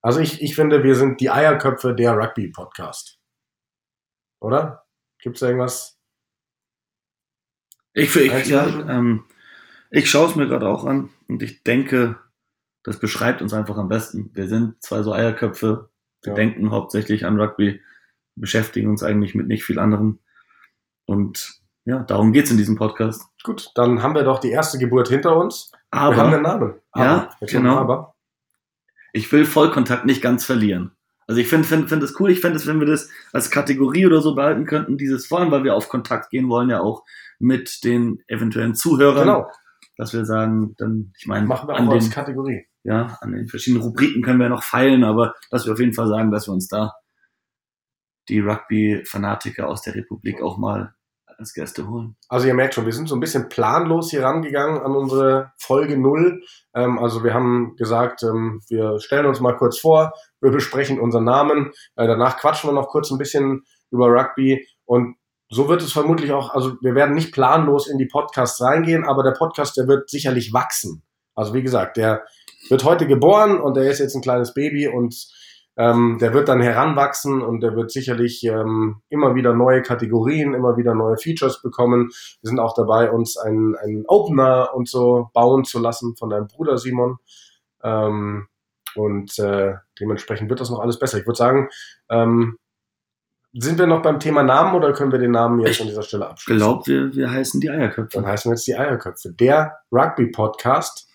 Also 0.00 0.20
ich, 0.20 0.42
ich 0.42 0.54
finde, 0.54 0.82
wir 0.82 0.96
sind 0.96 1.20
die 1.20 1.30
Eierköpfe 1.30 1.94
der 1.94 2.16
Rugby-Podcast. 2.16 3.18
Oder? 4.40 4.84
Gibt 5.20 5.36
es 5.36 5.42
irgendwas? 5.42 6.00
Ich, 7.94 8.14
ich, 8.16 8.46
ja, 8.46 8.66
ähm, 8.88 9.24
ich 9.90 10.10
schaue 10.10 10.28
es 10.28 10.34
mir 10.34 10.48
gerade 10.48 10.68
auch 10.68 10.84
an 10.84 11.10
und 11.28 11.42
ich 11.42 11.62
denke, 11.62 12.18
das 12.82 12.98
beschreibt 12.98 13.42
uns 13.42 13.52
einfach 13.52 13.76
am 13.76 13.88
besten. 13.88 14.30
Wir 14.34 14.48
sind 14.48 14.82
zwei 14.82 15.02
so 15.02 15.12
Eierköpfe, 15.12 15.90
wir 16.22 16.30
ja. 16.30 16.34
denken 16.34 16.70
hauptsächlich 16.70 17.24
an 17.26 17.38
Rugby, 17.38 17.80
beschäftigen 18.36 18.90
uns 18.90 19.02
eigentlich 19.02 19.34
mit 19.34 19.48
nicht 19.48 19.64
viel 19.64 19.78
anderem. 19.78 20.18
Und 21.06 21.60
ja, 21.84 22.02
darum 22.02 22.32
geht's 22.32 22.50
in 22.50 22.56
diesem 22.56 22.76
Podcast. 22.76 23.24
Gut, 23.42 23.70
dann 23.74 24.02
haben 24.02 24.14
wir 24.14 24.22
doch 24.22 24.38
die 24.38 24.50
erste 24.50 24.78
Geburt 24.78 25.08
hinter 25.08 25.36
uns. 25.36 25.72
Aber, 25.90 26.16
wir 26.16 26.22
haben 26.22 26.34
einen 26.34 26.42
Namen. 26.42 26.74
Aber, 26.92 27.04
ja, 27.04 27.30
genau. 27.46 27.76
Aber. 27.76 28.14
Ich 29.12 29.30
will 29.32 29.44
Vollkontakt 29.44 30.06
nicht 30.06 30.22
ganz 30.22 30.44
verlieren. 30.44 30.92
Also 31.26 31.40
ich 31.40 31.48
finde 31.48 31.68
find, 31.68 31.88
find 31.88 32.02
das 32.02 32.18
cool, 32.18 32.30
ich 32.30 32.40
fände 32.40 32.56
es, 32.56 32.66
wenn 32.66 32.80
wir 32.80 32.86
das 32.86 33.08
als 33.32 33.50
Kategorie 33.50 34.06
oder 34.06 34.20
so 34.20 34.34
behalten 34.34 34.66
könnten, 34.66 34.98
dieses 34.98 35.26
vor 35.26 35.40
allem, 35.40 35.50
weil 35.50 35.64
wir 35.64 35.74
auf 35.74 35.88
Kontakt 35.88 36.30
gehen 36.30 36.48
wollen, 36.48 36.68
ja 36.68 36.80
auch 36.80 37.04
mit 37.38 37.84
den 37.84 38.22
eventuellen 38.26 38.74
Zuhörern. 38.74 39.26
Genau. 39.26 39.50
Dass 39.96 40.12
wir 40.12 40.24
sagen, 40.24 40.74
dann, 40.78 41.12
ich 41.18 41.26
meine, 41.26 41.46
machen 41.46 41.68
wir 41.68 41.74
auch 41.74 41.90
als 41.90 42.10
Kategorie 42.10 42.66
ja, 42.84 43.16
an 43.20 43.32
den 43.32 43.48
verschiedenen 43.48 43.82
Rubriken 43.82 44.22
können 44.22 44.40
wir 44.40 44.48
noch 44.48 44.62
feilen, 44.62 45.04
aber 45.04 45.34
dass 45.50 45.66
wir 45.66 45.72
auf 45.72 45.78
jeden 45.78 45.92
Fall 45.92 46.08
sagen, 46.08 46.30
dass 46.30 46.48
wir 46.48 46.52
uns 46.52 46.68
da 46.68 46.92
die 48.28 48.40
Rugby-Fanatiker 48.40 49.68
aus 49.68 49.82
der 49.82 49.94
Republik 49.94 50.42
auch 50.42 50.58
mal 50.58 50.94
als 51.38 51.54
Gäste 51.54 51.88
holen. 51.88 52.16
Also 52.28 52.46
ihr 52.46 52.54
merkt 52.54 52.74
schon, 52.74 52.86
wir 52.86 52.92
sind 52.92 53.08
so 53.08 53.16
ein 53.16 53.20
bisschen 53.20 53.48
planlos 53.48 54.10
hier 54.10 54.22
rangegangen 54.22 54.80
an 54.80 54.94
unsere 54.94 55.52
Folge 55.58 55.98
null. 55.98 56.42
Ähm, 56.74 56.98
also 56.98 57.24
wir 57.24 57.34
haben 57.34 57.74
gesagt, 57.76 58.22
ähm, 58.22 58.60
wir 58.68 59.00
stellen 59.00 59.26
uns 59.26 59.40
mal 59.40 59.56
kurz 59.56 59.78
vor, 59.78 60.12
wir 60.40 60.50
besprechen 60.50 61.00
unseren 61.00 61.24
Namen, 61.24 61.72
äh, 61.96 62.06
danach 62.06 62.38
quatschen 62.38 62.70
wir 62.70 62.74
noch 62.74 62.88
kurz 62.88 63.10
ein 63.10 63.18
bisschen 63.18 63.62
über 63.90 64.06
Rugby 64.06 64.66
und 64.84 65.16
so 65.48 65.68
wird 65.68 65.82
es 65.82 65.92
vermutlich 65.92 66.32
auch, 66.32 66.54
also 66.54 66.76
wir 66.80 66.94
werden 66.94 67.14
nicht 67.14 67.32
planlos 67.32 67.86
in 67.86 67.98
die 67.98 68.06
Podcasts 68.06 68.62
reingehen, 68.62 69.04
aber 69.04 69.22
der 69.22 69.32
Podcast, 69.32 69.76
der 69.76 69.86
wird 69.86 70.08
sicherlich 70.08 70.54
wachsen. 70.54 71.02
Also 71.34 71.52
wie 71.52 71.62
gesagt, 71.62 71.98
der 71.98 72.24
wird 72.70 72.84
heute 72.84 73.06
geboren 73.06 73.60
und 73.60 73.76
der 73.76 73.90
ist 73.90 73.98
jetzt 73.98 74.14
ein 74.14 74.22
kleines 74.22 74.54
Baby 74.54 74.88
und 74.88 75.14
ähm, 75.76 76.18
der 76.20 76.34
wird 76.34 76.48
dann 76.48 76.60
heranwachsen 76.60 77.42
und 77.42 77.60
der 77.60 77.74
wird 77.74 77.90
sicherlich 77.90 78.44
ähm, 78.44 79.00
immer 79.08 79.34
wieder 79.34 79.54
neue 79.54 79.82
Kategorien, 79.82 80.54
immer 80.54 80.76
wieder 80.76 80.94
neue 80.94 81.16
Features 81.16 81.62
bekommen. 81.62 82.10
Wir 82.42 82.48
sind 82.48 82.60
auch 82.60 82.74
dabei, 82.74 83.10
uns 83.10 83.38
einen, 83.38 83.76
einen 83.76 84.04
Opener 84.06 84.74
und 84.74 84.88
so 84.88 85.30
bauen 85.32 85.64
zu 85.64 85.78
lassen 85.78 86.14
von 86.16 86.28
deinem 86.28 86.46
Bruder 86.46 86.76
Simon. 86.76 87.16
Ähm, 87.82 88.48
und 88.94 89.38
äh, 89.38 89.74
dementsprechend 89.98 90.50
wird 90.50 90.60
das 90.60 90.70
noch 90.70 90.80
alles 90.80 90.98
besser. 90.98 91.18
Ich 91.18 91.26
würde 91.26 91.38
sagen, 91.38 91.68
ähm, 92.10 92.58
sind 93.54 93.78
wir 93.78 93.86
noch 93.86 94.02
beim 94.02 94.18
Thema 94.18 94.42
Namen 94.42 94.74
oder 94.74 94.92
können 94.92 95.12
wir 95.12 95.18
den 95.18 95.30
Namen 95.30 95.60
jetzt 95.60 95.76
ich 95.76 95.80
an 95.82 95.88
dieser 95.88 96.02
Stelle 96.02 96.28
abschließen? 96.28 96.56
Ich 96.56 96.62
glaube, 96.62 96.86
wir, 96.86 97.14
wir 97.14 97.30
heißen 97.30 97.60
die 97.60 97.70
Eierköpfe. 97.70 98.18
Dann 98.18 98.26
heißen 98.26 98.50
wir 98.50 98.56
jetzt 98.56 98.66
die 98.66 98.76
Eierköpfe. 98.76 99.32
Der 99.32 99.78
Rugby-Podcast 99.90 101.11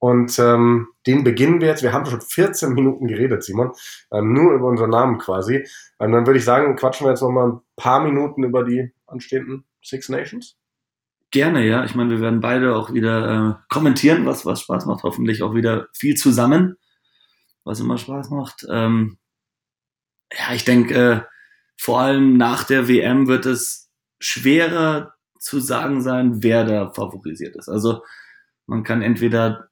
und 0.00 0.38
ähm, 0.38 0.88
den 1.06 1.24
beginnen 1.24 1.60
wir 1.60 1.68
jetzt. 1.68 1.82
Wir 1.82 1.92
haben 1.92 2.06
schon 2.06 2.22
14 2.22 2.72
Minuten 2.72 3.06
geredet, 3.06 3.44
Simon, 3.44 3.72
ähm, 4.10 4.32
nur 4.32 4.54
über 4.54 4.66
unseren 4.66 4.90
Namen 4.90 5.18
quasi. 5.18 5.66
Ähm, 6.00 6.12
dann 6.12 6.26
würde 6.26 6.38
ich 6.38 6.44
sagen, 6.44 6.74
quatschen 6.74 7.06
wir 7.06 7.10
jetzt 7.10 7.20
noch 7.20 7.30
mal 7.30 7.52
ein 7.52 7.60
paar 7.76 8.02
Minuten 8.02 8.42
über 8.42 8.64
die 8.64 8.92
anstehenden 9.06 9.64
Six 9.82 10.08
Nations. 10.08 10.56
Gerne, 11.30 11.66
ja. 11.66 11.84
Ich 11.84 11.94
meine, 11.94 12.10
wir 12.10 12.20
werden 12.20 12.40
beide 12.40 12.74
auch 12.74 12.94
wieder 12.94 13.60
äh, 13.60 13.72
kommentieren, 13.72 14.24
was, 14.24 14.46
was 14.46 14.62
Spaß 14.62 14.86
macht. 14.86 15.02
Hoffentlich 15.02 15.42
auch 15.42 15.54
wieder 15.54 15.88
viel 15.94 16.16
zusammen, 16.16 16.76
was 17.64 17.78
immer 17.78 17.98
Spaß 17.98 18.30
macht. 18.30 18.66
Ähm, 18.70 19.18
ja, 20.32 20.54
ich 20.54 20.64
denke, 20.64 20.94
äh, 20.94 21.20
vor 21.76 22.00
allem 22.00 22.38
nach 22.38 22.64
der 22.64 22.88
WM 22.88 23.28
wird 23.28 23.44
es 23.44 23.90
schwerer 24.18 25.12
zu 25.38 25.60
sagen 25.60 26.00
sein, 26.00 26.42
wer 26.42 26.64
da 26.64 26.90
favorisiert 26.90 27.54
ist. 27.56 27.68
Also 27.68 28.02
man 28.66 28.82
kann 28.82 29.02
entweder 29.02 29.69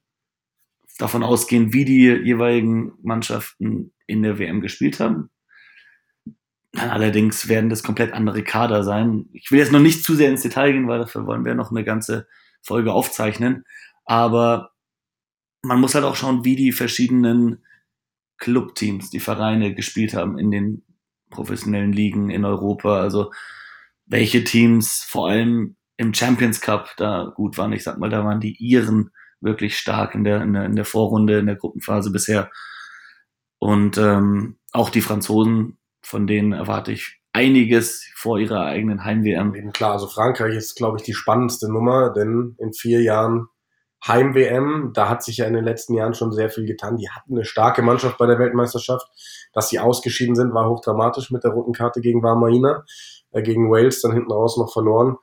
davon 0.99 1.23
ausgehen, 1.23 1.73
wie 1.73 1.85
die 1.85 2.03
jeweiligen 2.03 2.93
Mannschaften 3.03 3.93
in 4.07 4.23
der 4.23 4.39
WM 4.39 4.61
gespielt 4.61 5.01
haben. 5.01 5.31
Allerdings 6.77 7.49
werden 7.49 7.71
das 7.71 7.83
komplett 7.83 8.13
andere 8.13 8.43
Kader 8.43 8.85
sein. 8.85 9.27
Ich 9.33 9.51
will 9.51 9.59
jetzt 9.59 9.73
noch 9.73 9.81
nicht 9.81 10.05
zu 10.05 10.15
sehr 10.15 10.29
ins 10.29 10.43
Detail 10.43 10.73
gehen, 10.73 10.89
weil 10.89 10.99
dafür 10.99 11.27
wollen 11.27 11.45
wir 11.45 11.55
noch 11.55 11.71
eine 11.71 11.85
ganze 11.85 12.27
Folge 12.63 12.93
aufzeichnen. 12.93 13.65
Aber 14.05 14.73
man 15.63 15.81
muss 15.81 15.95
halt 15.95 16.05
auch 16.05 16.17
schauen, 16.17 16.45
wie 16.45 16.57
die 16.57 16.73
verschiedenen 16.73 17.65
Clubteams, 18.37 19.11
die 19.11 19.21
Vereine 19.21 19.75
gespielt 19.75 20.15
haben 20.15 20.39
in 20.39 20.51
den 20.51 20.85
professionellen 21.31 21.93
Ligen 21.93 22.31
in 22.31 22.45
Europa. 22.45 23.01
Also 23.01 23.33
welche 24.07 24.45
Teams 24.45 25.03
vor 25.03 25.29
allem 25.29 25.77
im 25.97 26.15
Champions 26.15 26.61
Cup 26.61 26.95
da 26.97 27.33
gut 27.35 27.59
waren. 27.59 27.73
Ich 27.73 27.83
sag 27.83 27.99
mal, 27.99 28.11
da 28.11 28.25
waren 28.25 28.41
die 28.41 28.57
Iren 28.57 29.11
wirklich 29.41 29.79
stark 29.79 30.15
in 30.15 30.25
der, 30.25 30.43
in 30.43 30.53
der, 30.53 30.65
in 30.65 30.77
der 30.77 30.85
Vorrunde, 30.85 31.39
in 31.39 31.47
der 31.47 31.57
Gruppenphase 31.57 32.11
bisher. 32.11 32.51
Und 33.59 33.99
ähm, 33.99 34.59
auch 34.73 34.91
die 34.91 35.01
Franzosen, 35.01 35.79
von 36.03 36.27
denen 36.27 36.53
erwarte 36.53 36.93
ich 36.93 37.21
einiges 37.33 38.09
vor 38.15 38.39
ihrer 38.39 38.65
eigenen 38.65 39.05
Heim-WM. 39.05 39.73
Klar, 39.73 39.93
also 39.93 40.07
Frankreich 40.07 40.55
ist, 40.55 40.77
glaube 40.77 40.99
ich, 40.99 41.05
die 41.05 41.15
spannendste 41.15 41.71
Nummer, 41.71 42.13
denn 42.13 42.57
in 42.59 42.73
vier 42.73 43.03
Jahren 43.03 43.49
Heim-WM, 44.07 44.93
da 44.95 45.09
hat 45.09 45.25
sich 45.25 45.39
ja 45.39 45.47
in 45.47 45.55
den 45.55 45.65
letzten 45.65 45.95
Jahren 45.95 46.15
schon 46.15 46.33
sehr 46.33 46.51
viel 46.51 46.67
getan. 46.67 46.97
Die 46.97 47.11
hatten 47.11 47.35
eine 47.35 47.45
starke 47.45 47.83
Mannschaft 47.83 48.17
bei 48.17 48.27
der 48.27 48.39
Weltmeisterschaft. 48.39 49.07
Dass 49.53 49.71
sie 49.71 49.81
ausgeschieden 49.81 50.37
sind, 50.37 50.55
war 50.55 50.69
hochdramatisch 50.69 51.31
mit 51.31 51.43
der 51.43 51.51
roten 51.51 51.73
Karte 51.73 52.01
gegen 52.01 52.23
Warmaina, 52.23 52.85
äh, 53.33 53.43
gegen 53.43 53.71
Wales, 53.71 54.01
dann 54.03 54.13
hinten 54.13 54.31
raus 54.31 54.57
noch 54.57 54.73
verloren. 54.73 55.17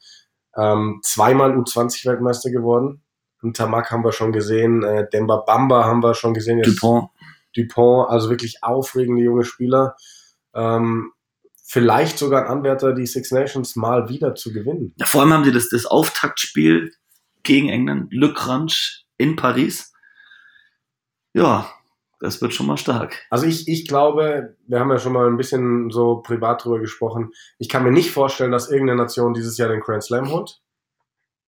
Ähm, 0.58 1.00
zweimal 1.04 1.52
U20-Weltmeister 1.52 2.52
geworden. 2.52 3.05
Und 3.46 3.56
Tamak 3.56 3.92
haben 3.92 4.04
wir 4.04 4.12
schon 4.12 4.32
gesehen, 4.32 4.82
äh, 4.82 5.08
Demba 5.08 5.38
Bamba 5.38 5.86
haben 5.86 6.02
wir 6.02 6.16
schon 6.16 6.34
gesehen. 6.34 6.58
Jetzt 6.58 6.82
Dupont. 6.82 7.10
Dupont, 7.56 8.10
also 8.10 8.32
wirklich 8.32 8.64
aufregende 8.64 9.22
junge 9.22 9.46
Spieler. 9.46 9.96
Ähm, 10.56 11.12
vielleicht 11.64 12.18
sogar 12.18 12.42
ein 12.42 12.48
Anwärter, 12.48 12.94
die 12.94 13.06
Six 13.06 13.30
Nations 13.30 13.76
mal 13.76 14.10
wieder 14.10 14.34
zu 14.34 14.52
gewinnen. 14.52 14.96
Ja, 14.98 15.06
vor 15.06 15.22
allem 15.22 15.32
haben 15.32 15.44
sie 15.44 15.52
das, 15.52 15.70
das 15.70 15.86
Auftaktspiel 15.86 16.92
gegen 17.44 17.70
England, 17.70 18.12
Le 18.12 18.34
Crunch 18.34 19.06
in 19.18 19.36
Paris. 19.36 19.94
Ja, 21.34 21.70
das 22.20 22.42
wird 22.42 22.56
schon 22.56 22.66
mal 22.66 22.78
stark. 22.78 23.28
Also 23.30 23.46
ich, 23.46 23.68
ich 23.68 23.88
glaube, 23.88 24.56
wir 24.66 24.80
haben 24.80 24.90
ja 24.90 24.98
schon 24.98 25.14
mal 25.14 25.28
ein 25.28 25.38
bisschen 25.38 25.92
so 25.92 26.24
privat 26.24 26.66
drüber 26.66 26.80
gesprochen. 26.80 27.32
Ich 27.60 27.70
kann 27.70 27.84
mir 27.84 27.92
nicht 27.92 28.10
vorstellen, 28.10 28.52
dass 28.52 28.72
irgendeine 28.72 29.04
Nation 29.04 29.36
dieses 29.36 29.56
Jahr 29.60 29.70
den 29.70 29.82
Grand 29.82 30.04
Slam 30.04 30.32
holt, 30.32 30.64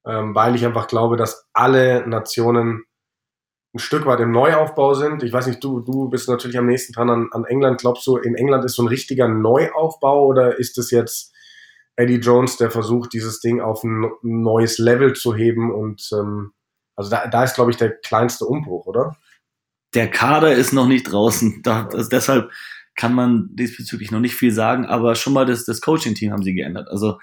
ähm, 0.08 0.34
weil 0.34 0.56
ich 0.56 0.66
einfach 0.66 0.88
glaube, 0.88 1.18
dass 1.18 1.48
alle 1.54 2.08
Nationen 2.08 2.84
ein 3.76 3.80
Stück 3.80 4.06
weit 4.06 4.22
im 4.22 4.32
Neuaufbau 4.32 4.94
sind. 4.94 5.24
Ich 5.24 5.34
weiß 5.34 5.48
nicht, 5.48 5.64
du, 5.64 5.82
du 5.82 6.10
bist 6.10 6.30
natürlich 6.30 6.58
am 6.58 6.66
nächsten 6.66 6.94
dran 6.94 7.10
an, 7.10 7.30
an 7.32 7.46
England. 7.46 7.82
Glaubst 7.82 8.08
du, 8.08 8.18
in 8.18 8.36
England 8.36 8.66
ist 8.66 8.76
so 8.76 8.84
ein 8.84 8.88
richtiger 8.88 9.28
Neuaufbau 9.28 10.26
oder 10.26 10.58
ist 10.58 10.78
es 10.78 10.92
jetzt 10.92 11.34
Eddie 11.98 12.16
Jones, 12.16 12.58
der 12.58 12.72
versucht, 12.72 13.14
dieses 13.14 13.40
Ding 13.40 13.60
auf 13.60 13.84
ein 13.84 14.10
neues 14.22 14.78
Level 14.78 15.14
zu 15.14 15.36
heben 15.36 15.74
und 15.74 16.10
ähm, 16.14 16.54
also 16.96 17.12
da, 17.12 17.28
da 17.28 17.44
ist, 17.44 17.56
glaube 17.56 17.72
ich, 17.72 17.78
der 17.78 17.92
kleinste 17.92 18.46
Umbruch, 18.46 18.88
oder? 18.88 19.18
Der 19.94 20.10
Kader 20.10 20.54
ist 20.54 20.74
noch 20.74 20.88
nicht 20.88 21.12
draußen. 21.12 21.62
Da, 21.64 21.88
also 21.88 22.10
deshalb 22.10 22.52
kann 22.96 23.14
man 23.14 23.50
diesbezüglich 23.54 24.12
noch 24.12 24.20
nicht 24.20 24.36
viel 24.36 24.52
sagen, 24.52 24.86
aber 24.86 25.16
schon 25.16 25.34
mal 25.34 25.46
das, 25.46 25.66
das 25.66 25.82
Coaching-Team 25.82 26.32
haben 26.32 26.44
sie 26.44 26.56
geändert. 26.56 26.88
Also 26.90 27.20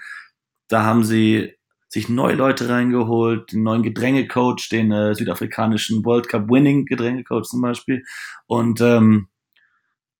da 0.69 0.83
haben 0.83 1.03
sie 1.03 1.54
sich 1.95 2.09
neue 2.09 2.35
Leute 2.35 2.67
reingeholt, 2.67 3.53
den 3.53 3.63
neuen 3.63 3.81
Gedrängecoach, 3.81 4.67
den 4.69 4.91
äh, 4.91 5.15
südafrikanischen 5.15 6.03
World 6.03 6.27
Cup 6.27 6.49
Winning 6.49 6.85
Gedrängecoach 6.85 7.45
zum 7.45 7.61
Beispiel 7.61 8.03
und 8.47 8.81
ähm, 8.81 9.29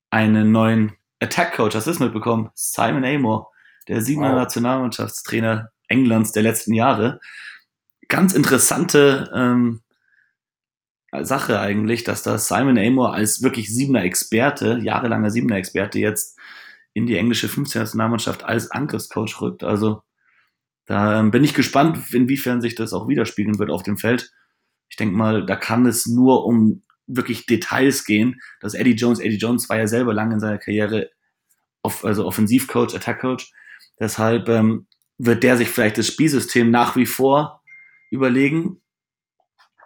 einen 0.09 0.53
neuen 0.53 0.93
Attack 1.19 1.53
Coach, 1.55 1.75
hast 1.75 1.87
du 1.87 1.91
das 1.91 1.99
mitbekommen? 1.99 2.49
Simon 2.53 3.03
Amor, 3.03 3.51
der 3.89 3.99
siebener 3.99 4.29
wow. 4.29 4.37
Nationalmannschaftstrainer 4.37 5.69
Englands 5.89 6.31
der 6.31 6.43
letzten 6.43 6.73
Jahre. 6.73 7.19
Ganz 8.07 8.33
interessante 8.33 9.29
ähm, 9.35 9.81
Sache 11.11 11.59
eigentlich, 11.59 12.05
dass 12.05 12.23
da 12.23 12.37
Simon 12.37 12.77
Amor 12.77 13.13
als 13.13 13.43
wirklich 13.43 13.73
siebener 13.73 14.05
Experte, 14.05 14.79
jahrelanger 14.81 15.29
siebener 15.29 15.57
Experte 15.57 15.99
jetzt 15.99 16.39
in 16.93 17.05
die 17.05 17.17
englische 17.17 17.49
15 17.49 17.81
Nationalmannschaft 17.81 18.45
als 18.45 18.71
Angriffscoach 18.71 19.41
rückt. 19.41 19.65
Also 19.65 20.03
da 20.85 21.19
ähm, 21.19 21.31
bin 21.31 21.43
ich 21.43 21.53
gespannt, 21.53 22.13
inwiefern 22.13 22.61
sich 22.61 22.75
das 22.75 22.93
auch 22.93 23.07
widerspiegeln 23.07 23.59
wird 23.59 23.71
auf 23.71 23.83
dem 23.83 23.97
Feld. 23.97 24.31
Ich 24.89 24.97
denke 24.97 25.15
mal, 25.15 25.45
da 25.45 25.55
kann 25.55 25.85
es 25.85 26.05
nur 26.05 26.45
um 26.45 26.83
wirklich 27.07 27.45
Details 27.45 28.05
gehen, 28.05 28.41
dass 28.59 28.73
Eddie 28.73 28.95
Jones, 28.95 29.19
Eddie 29.19 29.37
Jones 29.37 29.69
war 29.69 29.77
ja 29.77 29.87
selber 29.87 30.13
lange 30.13 30.35
in 30.35 30.39
seiner 30.39 30.57
Karriere 30.57 31.09
off, 31.83 32.03
also 32.03 32.25
Offensivcoach, 32.25 32.95
Attackcoach. 32.95 33.51
Deshalb 33.99 34.49
ähm, 34.49 34.87
wird 35.17 35.43
der 35.43 35.57
sich 35.57 35.69
vielleicht 35.69 35.97
das 35.97 36.07
Spielsystem 36.07 36.69
nach 36.69 36.95
wie 36.95 37.05
vor 37.05 37.61
überlegen. 38.11 38.81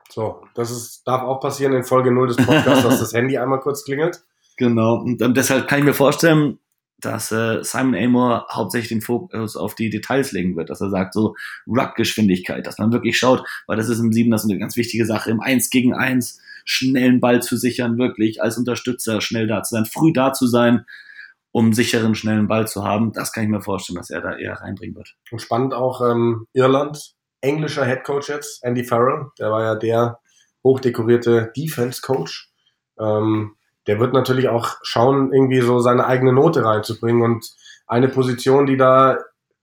So, 0.09 0.43
das 0.55 0.71
ist, 0.71 1.03
darf 1.07 1.21
auch 1.21 1.39
passieren 1.39 1.73
in 1.73 1.83
Folge 1.83 2.11
0 2.11 2.27
des 2.29 2.37
Podcasts, 2.37 2.83
dass 2.83 2.99
das 2.99 3.13
Handy 3.13 3.37
einmal 3.37 3.59
kurz 3.59 3.85
klingelt. 3.85 4.23
Genau, 4.57 4.95
und 4.95 5.21
ähm, 5.21 5.33
deshalb 5.33 5.67
kann 5.67 5.79
ich 5.79 5.85
mir 5.85 5.93
vorstellen, 5.93 6.59
dass 7.01 7.31
äh, 7.31 7.63
Simon 7.63 7.95
Amor 7.95 8.47
hauptsächlich 8.51 8.89
den 8.89 9.01
Fokus 9.01 9.55
auf 9.55 9.75
die 9.75 9.89
Details 9.89 10.31
legen 10.31 10.55
wird, 10.55 10.69
dass 10.69 10.81
er 10.81 10.89
sagt, 10.89 11.13
so 11.13 11.35
Ruck-Geschwindigkeit, 11.67 12.65
dass 12.65 12.77
man 12.77 12.91
wirklich 12.91 13.17
schaut, 13.17 13.45
weil 13.67 13.77
das 13.77 13.89
ist 13.89 13.99
im 13.99 14.11
Sieben 14.11 14.31
das 14.31 14.43
ist 14.43 14.49
eine 14.49 14.59
ganz 14.59 14.75
wichtige 14.75 15.05
Sache, 15.05 15.31
im 15.31 15.39
Eins 15.39 15.69
gegen 15.69 15.93
Eins 15.93 16.39
schnellen 16.65 17.19
Ball 17.19 17.41
zu 17.41 17.57
sichern, 17.57 17.97
wirklich 17.97 18.41
als 18.41 18.57
Unterstützer 18.57 19.21
schnell 19.21 19.47
da 19.47 19.63
zu 19.63 19.75
sein, 19.75 19.85
früh 19.85 20.13
da 20.13 20.33
zu 20.33 20.47
sein, 20.47 20.85
um 21.51 21.73
sicheren, 21.73 22.15
schnellen 22.15 22.47
Ball 22.47 22.67
zu 22.67 22.83
haben. 22.83 23.11
Das 23.13 23.31
kann 23.31 23.43
ich 23.43 23.49
mir 23.49 23.61
vorstellen, 23.61 23.97
dass 23.97 24.09
er 24.09 24.21
da 24.21 24.37
eher 24.37 24.53
reinbringen 24.53 24.95
wird. 24.95 25.15
Und 25.31 25.41
spannend 25.41 25.73
auch 25.73 26.01
ähm, 26.01 26.45
Irland, 26.53 27.15
englischer 27.41 27.85
Head 27.85 28.03
Coach 28.03 28.29
jetzt, 28.29 28.63
Andy 28.63 28.83
Farrell, 28.83 29.27
der 29.39 29.51
war 29.51 29.63
ja 29.63 29.75
der 29.75 30.19
hochdekorierte 30.63 31.51
Defense 31.55 32.01
Coach. 32.01 32.51
Ähm, 32.99 33.55
der 33.89 33.99
wird 33.99 34.13
natürlich 34.13 34.49
auch 34.49 34.77
schauen, 34.83 35.33
irgendwie 35.33 35.61
so 35.61 35.79
seine 35.79 36.05
eigene 36.05 36.31
Note 36.31 36.63
reinzubringen. 36.63 37.23
Und 37.23 37.43
eine 37.87 38.07
Position, 38.07 38.67
die 38.67 38.77
da 38.77 39.17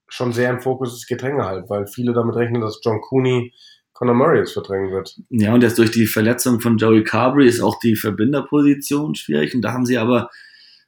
schon 0.09 0.33
sehr 0.33 0.49
im 0.49 0.59
Fokus 0.59 0.93
ist, 0.93 1.07
Gedränge 1.07 1.45
halt, 1.45 1.69
weil 1.69 1.87
viele 1.87 2.11
damit 2.11 2.35
rechnen, 2.35 2.59
dass 2.59 2.81
John 2.83 2.99
Cooney 2.99 3.53
Conor 3.93 4.15
Murray 4.15 4.39
jetzt 4.39 4.51
verdrängen 4.51 4.91
wird. 4.91 5.15
Ja, 5.29 5.53
und 5.53 5.63
jetzt 5.63 5.77
durch 5.77 5.91
die 5.91 6.07
Verletzung 6.07 6.59
von 6.59 6.77
Joey 6.77 7.05
Carberry 7.05 7.47
ist 7.47 7.61
auch 7.61 7.79
die 7.79 7.95
Verbinderposition 7.95 9.15
schwierig. 9.15 9.55
Und 9.55 9.61
da 9.61 9.71
haben 9.71 9.85
sie 9.85 9.97
aber 9.97 10.29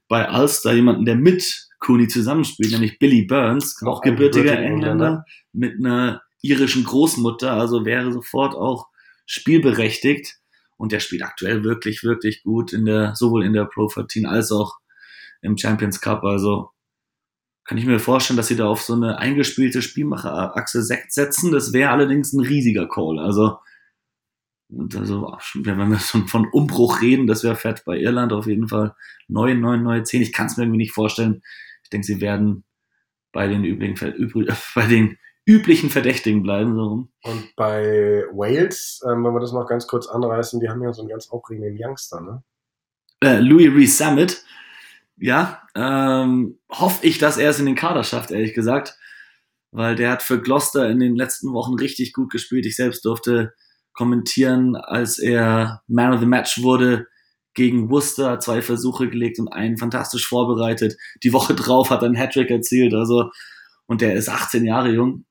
bei 0.10 0.30
Ulster 0.30 0.74
jemanden, 0.74 1.06
der 1.06 1.16
mit 1.16 1.70
Cooney 1.80 2.10
zusammenspielt, 2.10 2.74
nämlich 2.74 3.00
Billy 3.00 3.22
Burns, 3.22 3.82
auch, 3.84 4.00
auch 4.00 4.02
gebürtiger 4.02 4.60
Engländer, 4.60 4.90
Engländer, 4.92 5.26
mit 5.54 5.80
einer 5.80 6.22
irischen 6.42 6.84
Großmutter, 6.84 7.54
also 7.54 7.86
wäre 7.86 8.12
sofort 8.12 8.54
auch 8.54 8.88
spielberechtigt. 9.26 10.40
Und 10.80 10.94
der 10.94 11.02
spielt 11.02 11.24
aktuell 11.24 11.66
wirklich, 11.66 12.04
wirklich 12.04 12.42
gut 12.42 12.72
in 12.72 12.86
der, 12.86 13.14
sowohl 13.14 13.44
in 13.44 13.52
der 13.52 13.66
Pro 13.66 13.90
14 13.90 14.26
als 14.26 14.50
auch 14.50 14.78
im 15.42 15.58
Champions 15.58 16.00
Cup. 16.00 16.24
Also 16.24 16.70
kann 17.66 17.78
ich 17.78 17.86
mir 17.86 18.00
vorstellen, 18.00 18.38
dass 18.38 18.48
sie 18.48 18.56
da 18.56 18.68
auf 18.68 18.82
so 18.82 18.94
eine 18.94 19.18
eingespielte 19.18 19.82
Spielmacherachse 19.82 20.82
setzen. 20.82 21.52
Das 21.52 21.74
wäre 21.74 21.92
allerdings 21.92 22.32
ein 22.32 22.40
riesiger 22.40 22.88
Call. 22.88 23.20
Also, 23.20 23.58
also 24.72 25.38
wenn 25.54 25.78
wir 25.78 26.00
schon 26.00 26.30
von 26.30 26.48
Umbruch 26.50 27.02
reden, 27.02 27.28
das 27.28 27.44
wäre 27.44 27.58
fett 27.58 27.84
bei 27.86 27.98
Irland 27.98 28.32
auf 28.32 28.48
jeden 28.48 28.70
Fall. 28.70 28.96
Neue, 29.28 29.56
neue, 29.56 29.80
neue 29.80 30.04
zehn. 30.04 30.22
Ich 30.22 30.32
kann 30.32 30.48
es 30.48 30.56
mir 30.56 30.64
irgendwie 30.64 30.78
nicht 30.78 30.94
vorstellen. 30.94 31.42
Ich 31.84 31.90
denke, 31.90 32.08
sie 32.08 32.22
werden 32.22 32.64
bei 33.34 33.48
den 33.48 33.66
übrigen, 33.66 33.96
bei 34.76 34.88
den 34.88 35.18
üblichen 35.46 35.90
Verdächtigen 35.90 36.44
bleiben. 36.44 36.76
So. 36.76 37.08
Und 37.24 37.56
bei 37.56 38.24
Wales, 38.32 39.02
ähm, 39.06 39.24
wenn 39.24 39.34
wir 39.34 39.40
das 39.40 39.52
noch 39.52 39.68
ganz 39.68 39.88
kurz 39.88 40.08
anreißen, 40.08 40.60
die 40.60 40.70
haben 40.70 40.82
ja 40.84 40.94
so 40.94 41.02
einen 41.02 41.10
ganz 41.10 41.30
aufregenden 41.30 41.78
Youngster, 41.80 42.22
ne? 42.22 42.44
Äh, 43.22 43.40
Louis 43.40 43.74
Rees 43.74 43.98
Summit, 43.98 44.44
ja, 45.18 45.62
ähm, 45.76 46.60
hoffe 46.72 47.06
ich, 47.06 47.18
dass 47.18 47.38
er 47.38 47.50
es 47.50 47.60
in 47.60 47.66
den 47.66 47.76
Kader 47.76 48.04
schafft, 48.04 48.32
ehrlich 48.32 48.54
gesagt. 48.54 48.98
Weil 49.72 49.96
der 49.96 50.12
hat 50.12 50.24
für 50.24 50.42
Gloucester 50.42 50.90
in 50.90 51.00
den 51.00 51.16
letzten 51.16 51.54
Wochen 51.54 51.76
richtig 51.76 52.14
gut 52.14 52.32
gespielt. 52.32 52.66
Ich 52.66 52.76
selbst 52.76 53.06
durfte 53.06 53.54
kommentieren, 53.94 54.76
als 54.76 55.20
er 55.20 55.82
Man 55.88 56.14
of 56.14 56.22
the 56.22 56.26
Match 56.26 56.64
wurde 56.64 57.08
gegen 57.54 57.90
Worcester, 57.90 58.40
zwei 58.40 58.62
Versuche 58.62 59.10
gelegt 59.10 59.40
und 59.40 59.50
einen 59.50 59.78
fantastisch 59.78 60.28
vorbereitet. 60.28 60.96
Die 61.24 61.34
Woche 61.34 61.54
drauf 61.56 61.90
hat 61.90 62.02
er 62.02 62.06
einen 62.06 62.16
Hattrick 62.16 62.50
erzielt, 62.50 62.94
also, 62.94 63.30
und 63.86 64.02
der 64.02 64.14
ist 64.14 64.30
18 64.30 64.66
Jahre 64.66 64.90
jung 64.90 65.26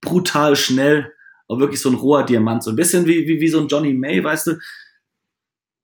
brutal 0.00 0.56
schnell, 0.56 1.12
aber 1.48 1.60
wirklich 1.60 1.80
so 1.80 1.88
ein 1.88 1.96
roher 1.96 2.24
Diamant, 2.24 2.62
so 2.62 2.70
ein 2.70 2.76
bisschen 2.76 3.06
wie, 3.06 3.26
wie, 3.26 3.40
wie 3.40 3.48
so 3.48 3.60
ein 3.60 3.68
Johnny 3.68 3.92
May, 3.92 4.22
weißt 4.22 4.48
du, 4.48 4.58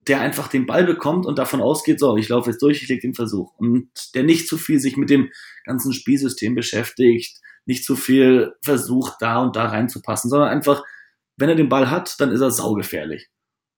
der 0.06 0.20
einfach 0.20 0.48
den 0.48 0.66
Ball 0.66 0.84
bekommt 0.84 1.26
und 1.26 1.38
davon 1.38 1.60
ausgeht, 1.60 1.98
so, 1.98 2.16
ich 2.16 2.28
laufe 2.28 2.50
jetzt 2.50 2.62
durch, 2.62 2.82
ich 2.82 2.88
leg 2.88 3.00
den 3.00 3.14
Versuch. 3.14 3.52
Und 3.58 3.90
der 4.14 4.22
nicht 4.22 4.46
zu 4.46 4.56
viel 4.56 4.78
sich 4.78 4.96
mit 4.96 5.10
dem 5.10 5.30
ganzen 5.64 5.92
Spielsystem 5.92 6.54
beschäftigt, 6.54 7.40
nicht 7.64 7.84
zu 7.84 7.96
viel 7.96 8.54
versucht, 8.62 9.16
da 9.20 9.42
und 9.42 9.56
da 9.56 9.66
reinzupassen, 9.66 10.30
sondern 10.30 10.50
einfach, 10.50 10.84
wenn 11.36 11.48
er 11.48 11.56
den 11.56 11.68
Ball 11.68 11.90
hat, 11.90 12.20
dann 12.20 12.30
ist 12.30 12.40
er 12.40 12.52
saugefährlich. 12.52 13.28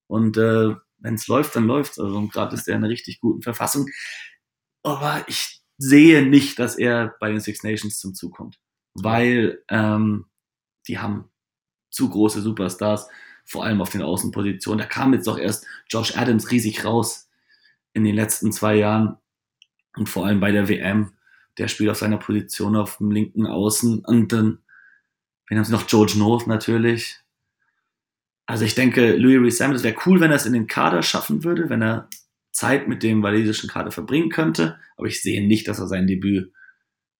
Und 0.07 0.37
äh, 0.37 0.75
wenn 0.99 1.15
es 1.15 1.27
läuft, 1.27 1.55
dann 1.55 1.65
läuft 1.65 1.99
Also 1.99 2.27
gerade 2.27 2.55
ist 2.55 2.67
er 2.67 2.75
in 2.75 2.83
einer 2.83 2.91
richtig 2.91 3.19
guten 3.19 3.41
Verfassung. 3.41 3.87
Aber 4.83 5.23
ich 5.27 5.61
sehe 5.79 6.23
nicht, 6.23 6.59
dass 6.59 6.77
er 6.77 7.15
bei 7.19 7.31
den 7.31 7.39
Six 7.39 7.63
Nations 7.63 7.97
zum 7.97 8.13
Zug 8.13 8.35
kommt 8.35 8.59
weil 9.03 9.63
ähm, 9.69 10.25
die 10.89 10.99
haben 10.99 11.29
zu 11.89 12.09
große 12.09 12.41
Superstars. 12.41 13.07
vor 13.45 13.63
allem 13.63 13.81
auf 13.81 13.89
den 13.89 14.03
Außenpositionen. 14.03 14.77
Da 14.77 14.85
kam 14.85 15.11
jetzt 15.11 15.25
doch 15.25 15.39
erst 15.39 15.65
Josh 15.89 16.15
Adams 16.15 16.51
riesig 16.51 16.85
raus 16.85 17.29
in 17.93 18.03
den 18.03 18.13
letzten 18.13 18.51
zwei 18.51 18.75
Jahren 18.75 19.17
und 19.95 20.07
vor 20.07 20.27
allem 20.27 20.39
bei 20.39 20.51
der 20.51 20.69
WM. 20.69 21.13
Der 21.57 21.67
spielt 21.67 21.89
auf 21.89 21.97
seiner 21.97 22.17
Position 22.17 22.75
auf 22.75 22.97
dem 22.97 23.09
linken 23.09 23.47
Außen 23.47 24.05
und 24.05 24.31
dann, 24.31 24.59
wen 25.47 25.57
haben 25.57 25.65
sie 25.65 25.71
noch? 25.71 25.87
George 25.87 26.13
North 26.15 26.45
natürlich. 26.45 27.19
Also 28.45 28.65
ich 28.65 28.75
denke, 28.75 29.15
Louis 29.15 29.41
Rees 29.41 29.57
Samuel, 29.57 29.77
es 29.77 29.83
wäre 29.83 29.97
cool, 30.05 30.19
wenn 30.19 30.29
er 30.29 30.37
es 30.37 30.45
in 30.45 30.53
den 30.53 30.67
Kader 30.67 31.01
schaffen 31.01 31.43
würde, 31.43 31.71
wenn 31.71 31.81
er 31.81 32.07
Zeit 32.51 32.87
mit 32.87 33.01
dem 33.01 33.23
walisischen 33.23 33.69
Kader 33.69 33.91
verbringen 33.91 34.29
könnte, 34.29 34.79
aber 34.95 35.07
ich 35.07 35.23
sehe 35.23 35.45
nicht, 35.45 35.67
dass 35.67 35.79
er 35.79 35.87
sein 35.87 36.05
Debüt 36.05 36.51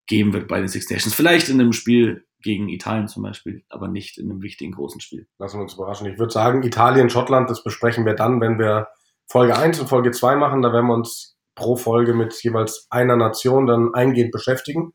geben 0.06 0.34
wird 0.34 0.48
bei 0.48 0.60
den 0.60 0.68
Six 0.68 0.90
Nations. 0.92 1.16
Vielleicht 1.16 1.50
in 1.50 1.60
einem 1.60 1.74
Spiel 1.74 2.28
gegen 2.42 2.70
Italien 2.70 3.08
zum 3.08 3.24
Beispiel, 3.24 3.64
aber 3.70 3.88
nicht 3.88 4.18
in 4.18 4.30
einem 4.30 4.42
wichtigen 4.42 4.72
großen 4.72 5.02
Spiel. 5.02 5.28
Lassen 5.38 5.58
wir 5.58 5.64
uns 5.64 5.74
überraschen. 5.74 6.08
Ich 6.08 6.18
würde 6.18 6.32
sagen, 6.32 6.64
Italien, 6.64 7.10
Schottland, 7.10 7.50
das 7.50 7.64
besprechen 7.64 8.06
wir 8.06 8.16
dann, 8.16 8.40
wenn 8.42 8.58
wir 8.58 8.88
Folge 9.28 9.58
1 9.58 9.80
und 9.80 9.88
Folge 9.88 10.12
2 10.12 10.36
machen. 10.38 10.62
Da 10.62 10.72
werden 10.72 10.88
wir 10.88 10.94
uns 10.94 11.38
pro 11.56 11.76
Folge 11.76 12.14
mit 12.14 12.34
jeweils 12.42 12.88
einer 12.90 13.18
Nation 13.18 13.68
dann 13.68 13.94
eingehend 13.94 14.32
beschäftigen. 14.32 14.94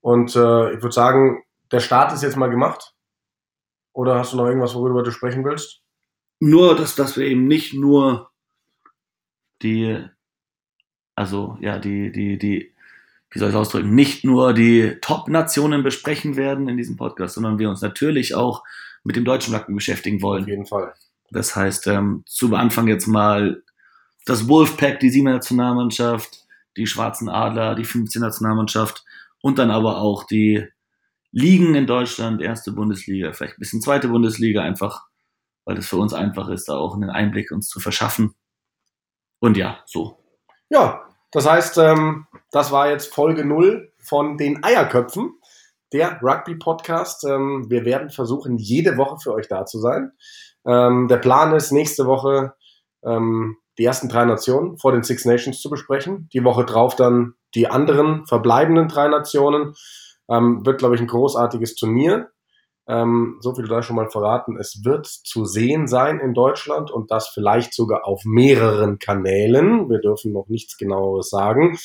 Und 0.00 0.34
äh, 0.36 0.74
ich 0.74 0.82
würde 0.82 0.92
sagen, 0.92 1.42
der 1.70 1.80
Start 1.80 2.12
ist 2.12 2.22
jetzt 2.22 2.36
mal 2.36 2.50
gemacht. 2.50 2.94
Oder 3.92 4.18
hast 4.18 4.32
du 4.32 4.36
noch 4.36 4.46
irgendwas, 4.46 4.74
worüber 4.74 5.02
du 5.02 5.10
sprechen 5.10 5.44
willst? 5.44 5.82
Nur, 6.40 6.76
dass, 6.76 6.94
dass 6.94 7.16
wir 7.16 7.26
eben 7.26 7.46
nicht 7.46 7.74
nur 7.74 8.30
die, 9.62 10.04
also 11.14 11.56
ja, 11.60 11.78
die, 11.78 12.10
die, 12.10 12.38
die 12.38 12.73
wie 13.34 13.40
soll 13.40 13.48
ich 13.48 13.54
es 13.54 13.60
ausdrücken, 13.60 13.94
nicht 13.94 14.24
nur 14.24 14.54
die 14.54 14.96
Top-Nationen 15.00 15.82
besprechen 15.82 16.36
werden 16.36 16.68
in 16.68 16.76
diesem 16.76 16.96
Podcast, 16.96 17.34
sondern 17.34 17.58
wir 17.58 17.68
uns 17.68 17.82
natürlich 17.82 18.34
auch 18.34 18.62
mit 19.02 19.16
dem 19.16 19.24
deutschen 19.24 19.54
Rugby 19.54 19.74
beschäftigen 19.74 20.22
wollen. 20.22 20.44
Auf 20.44 20.48
jeden 20.48 20.66
Fall. 20.66 20.94
Das 21.30 21.56
heißt, 21.56 21.88
ähm, 21.88 22.22
zu 22.26 22.54
Anfang 22.54 22.86
jetzt 22.86 23.08
mal 23.08 23.62
das 24.24 24.48
Wolfpack, 24.48 25.00
die 25.00 25.10
7 25.10 25.24
Nationalmannschaft, 25.24 26.44
die 26.76 26.86
Schwarzen 26.86 27.28
Adler, 27.28 27.74
die 27.74 27.84
15 27.84 28.22
Nationalmannschaft 28.22 29.04
und 29.42 29.58
dann 29.58 29.70
aber 29.70 29.98
auch 29.98 30.24
die 30.24 30.68
Ligen 31.32 31.74
in 31.74 31.88
Deutschland, 31.88 32.40
erste 32.40 32.70
Bundesliga, 32.70 33.32
vielleicht 33.32 33.54
ein 33.54 33.60
bisschen 33.60 33.82
zweite 33.82 34.06
Bundesliga, 34.06 34.62
einfach, 34.62 35.06
weil 35.64 35.76
es 35.76 35.88
für 35.88 35.96
uns 35.96 36.14
einfach 36.14 36.48
ist, 36.48 36.68
da 36.68 36.76
auch 36.76 36.94
einen 36.94 37.10
Einblick 37.10 37.50
uns 37.50 37.68
zu 37.68 37.80
verschaffen. 37.80 38.34
Und 39.40 39.56
ja, 39.56 39.80
so. 39.86 40.20
Ja, 40.70 41.02
das 41.32 41.46
heißt, 41.46 41.78
ähm, 41.78 42.28
das 42.54 42.70
war 42.70 42.88
jetzt 42.88 43.12
Folge 43.12 43.44
0 43.44 43.92
von 43.98 44.36
den 44.36 44.62
Eierköpfen, 44.62 45.32
der 45.92 46.20
Rugby-Podcast. 46.22 47.24
Ähm, 47.24 47.66
wir 47.68 47.84
werden 47.84 48.10
versuchen, 48.10 48.58
jede 48.58 48.96
Woche 48.96 49.16
für 49.20 49.34
euch 49.34 49.48
da 49.48 49.66
zu 49.66 49.80
sein. 49.80 50.12
Ähm, 50.64 51.08
der 51.08 51.16
Plan 51.16 51.52
ist, 51.52 51.72
nächste 51.72 52.06
Woche 52.06 52.54
ähm, 53.04 53.56
die 53.76 53.84
ersten 53.84 54.08
drei 54.08 54.24
Nationen 54.24 54.78
vor 54.78 54.92
den 54.92 55.02
Six 55.02 55.24
Nations 55.24 55.60
zu 55.60 55.68
besprechen. 55.68 56.28
Die 56.32 56.44
Woche 56.44 56.64
drauf 56.64 56.94
dann 56.94 57.34
die 57.56 57.66
anderen 57.66 58.24
verbleibenden 58.26 58.86
drei 58.86 59.08
Nationen. 59.08 59.74
Ähm, 60.30 60.64
wird, 60.64 60.78
glaube 60.78 60.94
ich, 60.94 61.00
ein 61.00 61.08
großartiges 61.08 61.74
Turnier. 61.74 62.30
Ähm, 62.86 63.38
so 63.40 63.52
viel 63.52 63.66
da 63.66 63.82
schon 63.82 63.96
mal 63.96 64.10
verraten. 64.10 64.56
Es 64.60 64.84
wird 64.84 65.06
zu 65.06 65.44
sehen 65.44 65.88
sein 65.88 66.20
in 66.20 66.34
Deutschland 66.34 66.92
und 66.92 67.10
das 67.10 67.28
vielleicht 67.28 67.74
sogar 67.74 68.06
auf 68.06 68.22
mehreren 68.24 69.00
Kanälen. 69.00 69.90
Wir 69.90 69.98
dürfen 69.98 70.32
noch 70.32 70.46
nichts 70.46 70.76
genaueres 70.76 71.30
sagen. 71.30 71.76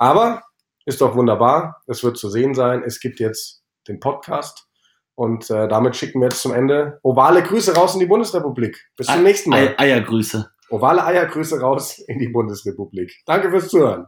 Aber 0.00 0.42
ist 0.86 1.02
doch 1.02 1.14
wunderbar. 1.14 1.82
Es 1.86 2.02
wird 2.02 2.16
zu 2.16 2.30
sehen 2.30 2.54
sein. 2.54 2.82
Es 2.82 3.00
gibt 3.00 3.20
jetzt 3.20 3.62
den 3.86 4.00
Podcast. 4.00 4.66
Und 5.14 5.50
äh, 5.50 5.68
damit 5.68 5.94
schicken 5.94 6.20
wir 6.20 6.28
jetzt 6.28 6.40
zum 6.40 6.54
Ende 6.54 6.98
ovale 7.02 7.42
Grüße 7.42 7.74
raus 7.74 7.92
in 7.92 8.00
die 8.00 8.06
Bundesrepublik. 8.06 8.88
Bis 8.96 9.08
zum 9.08 9.22
nächsten 9.22 9.50
Mal. 9.50 9.74
Eiergrüße. 9.76 10.50
Ovale 10.70 11.04
Eiergrüße 11.04 11.60
raus 11.60 11.98
in 11.98 12.18
die 12.18 12.28
Bundesrepublik. 12.28 13.12
Danke 13.26 13.50
fürs 13.50 13.68
Zuhören. 13.68 14.06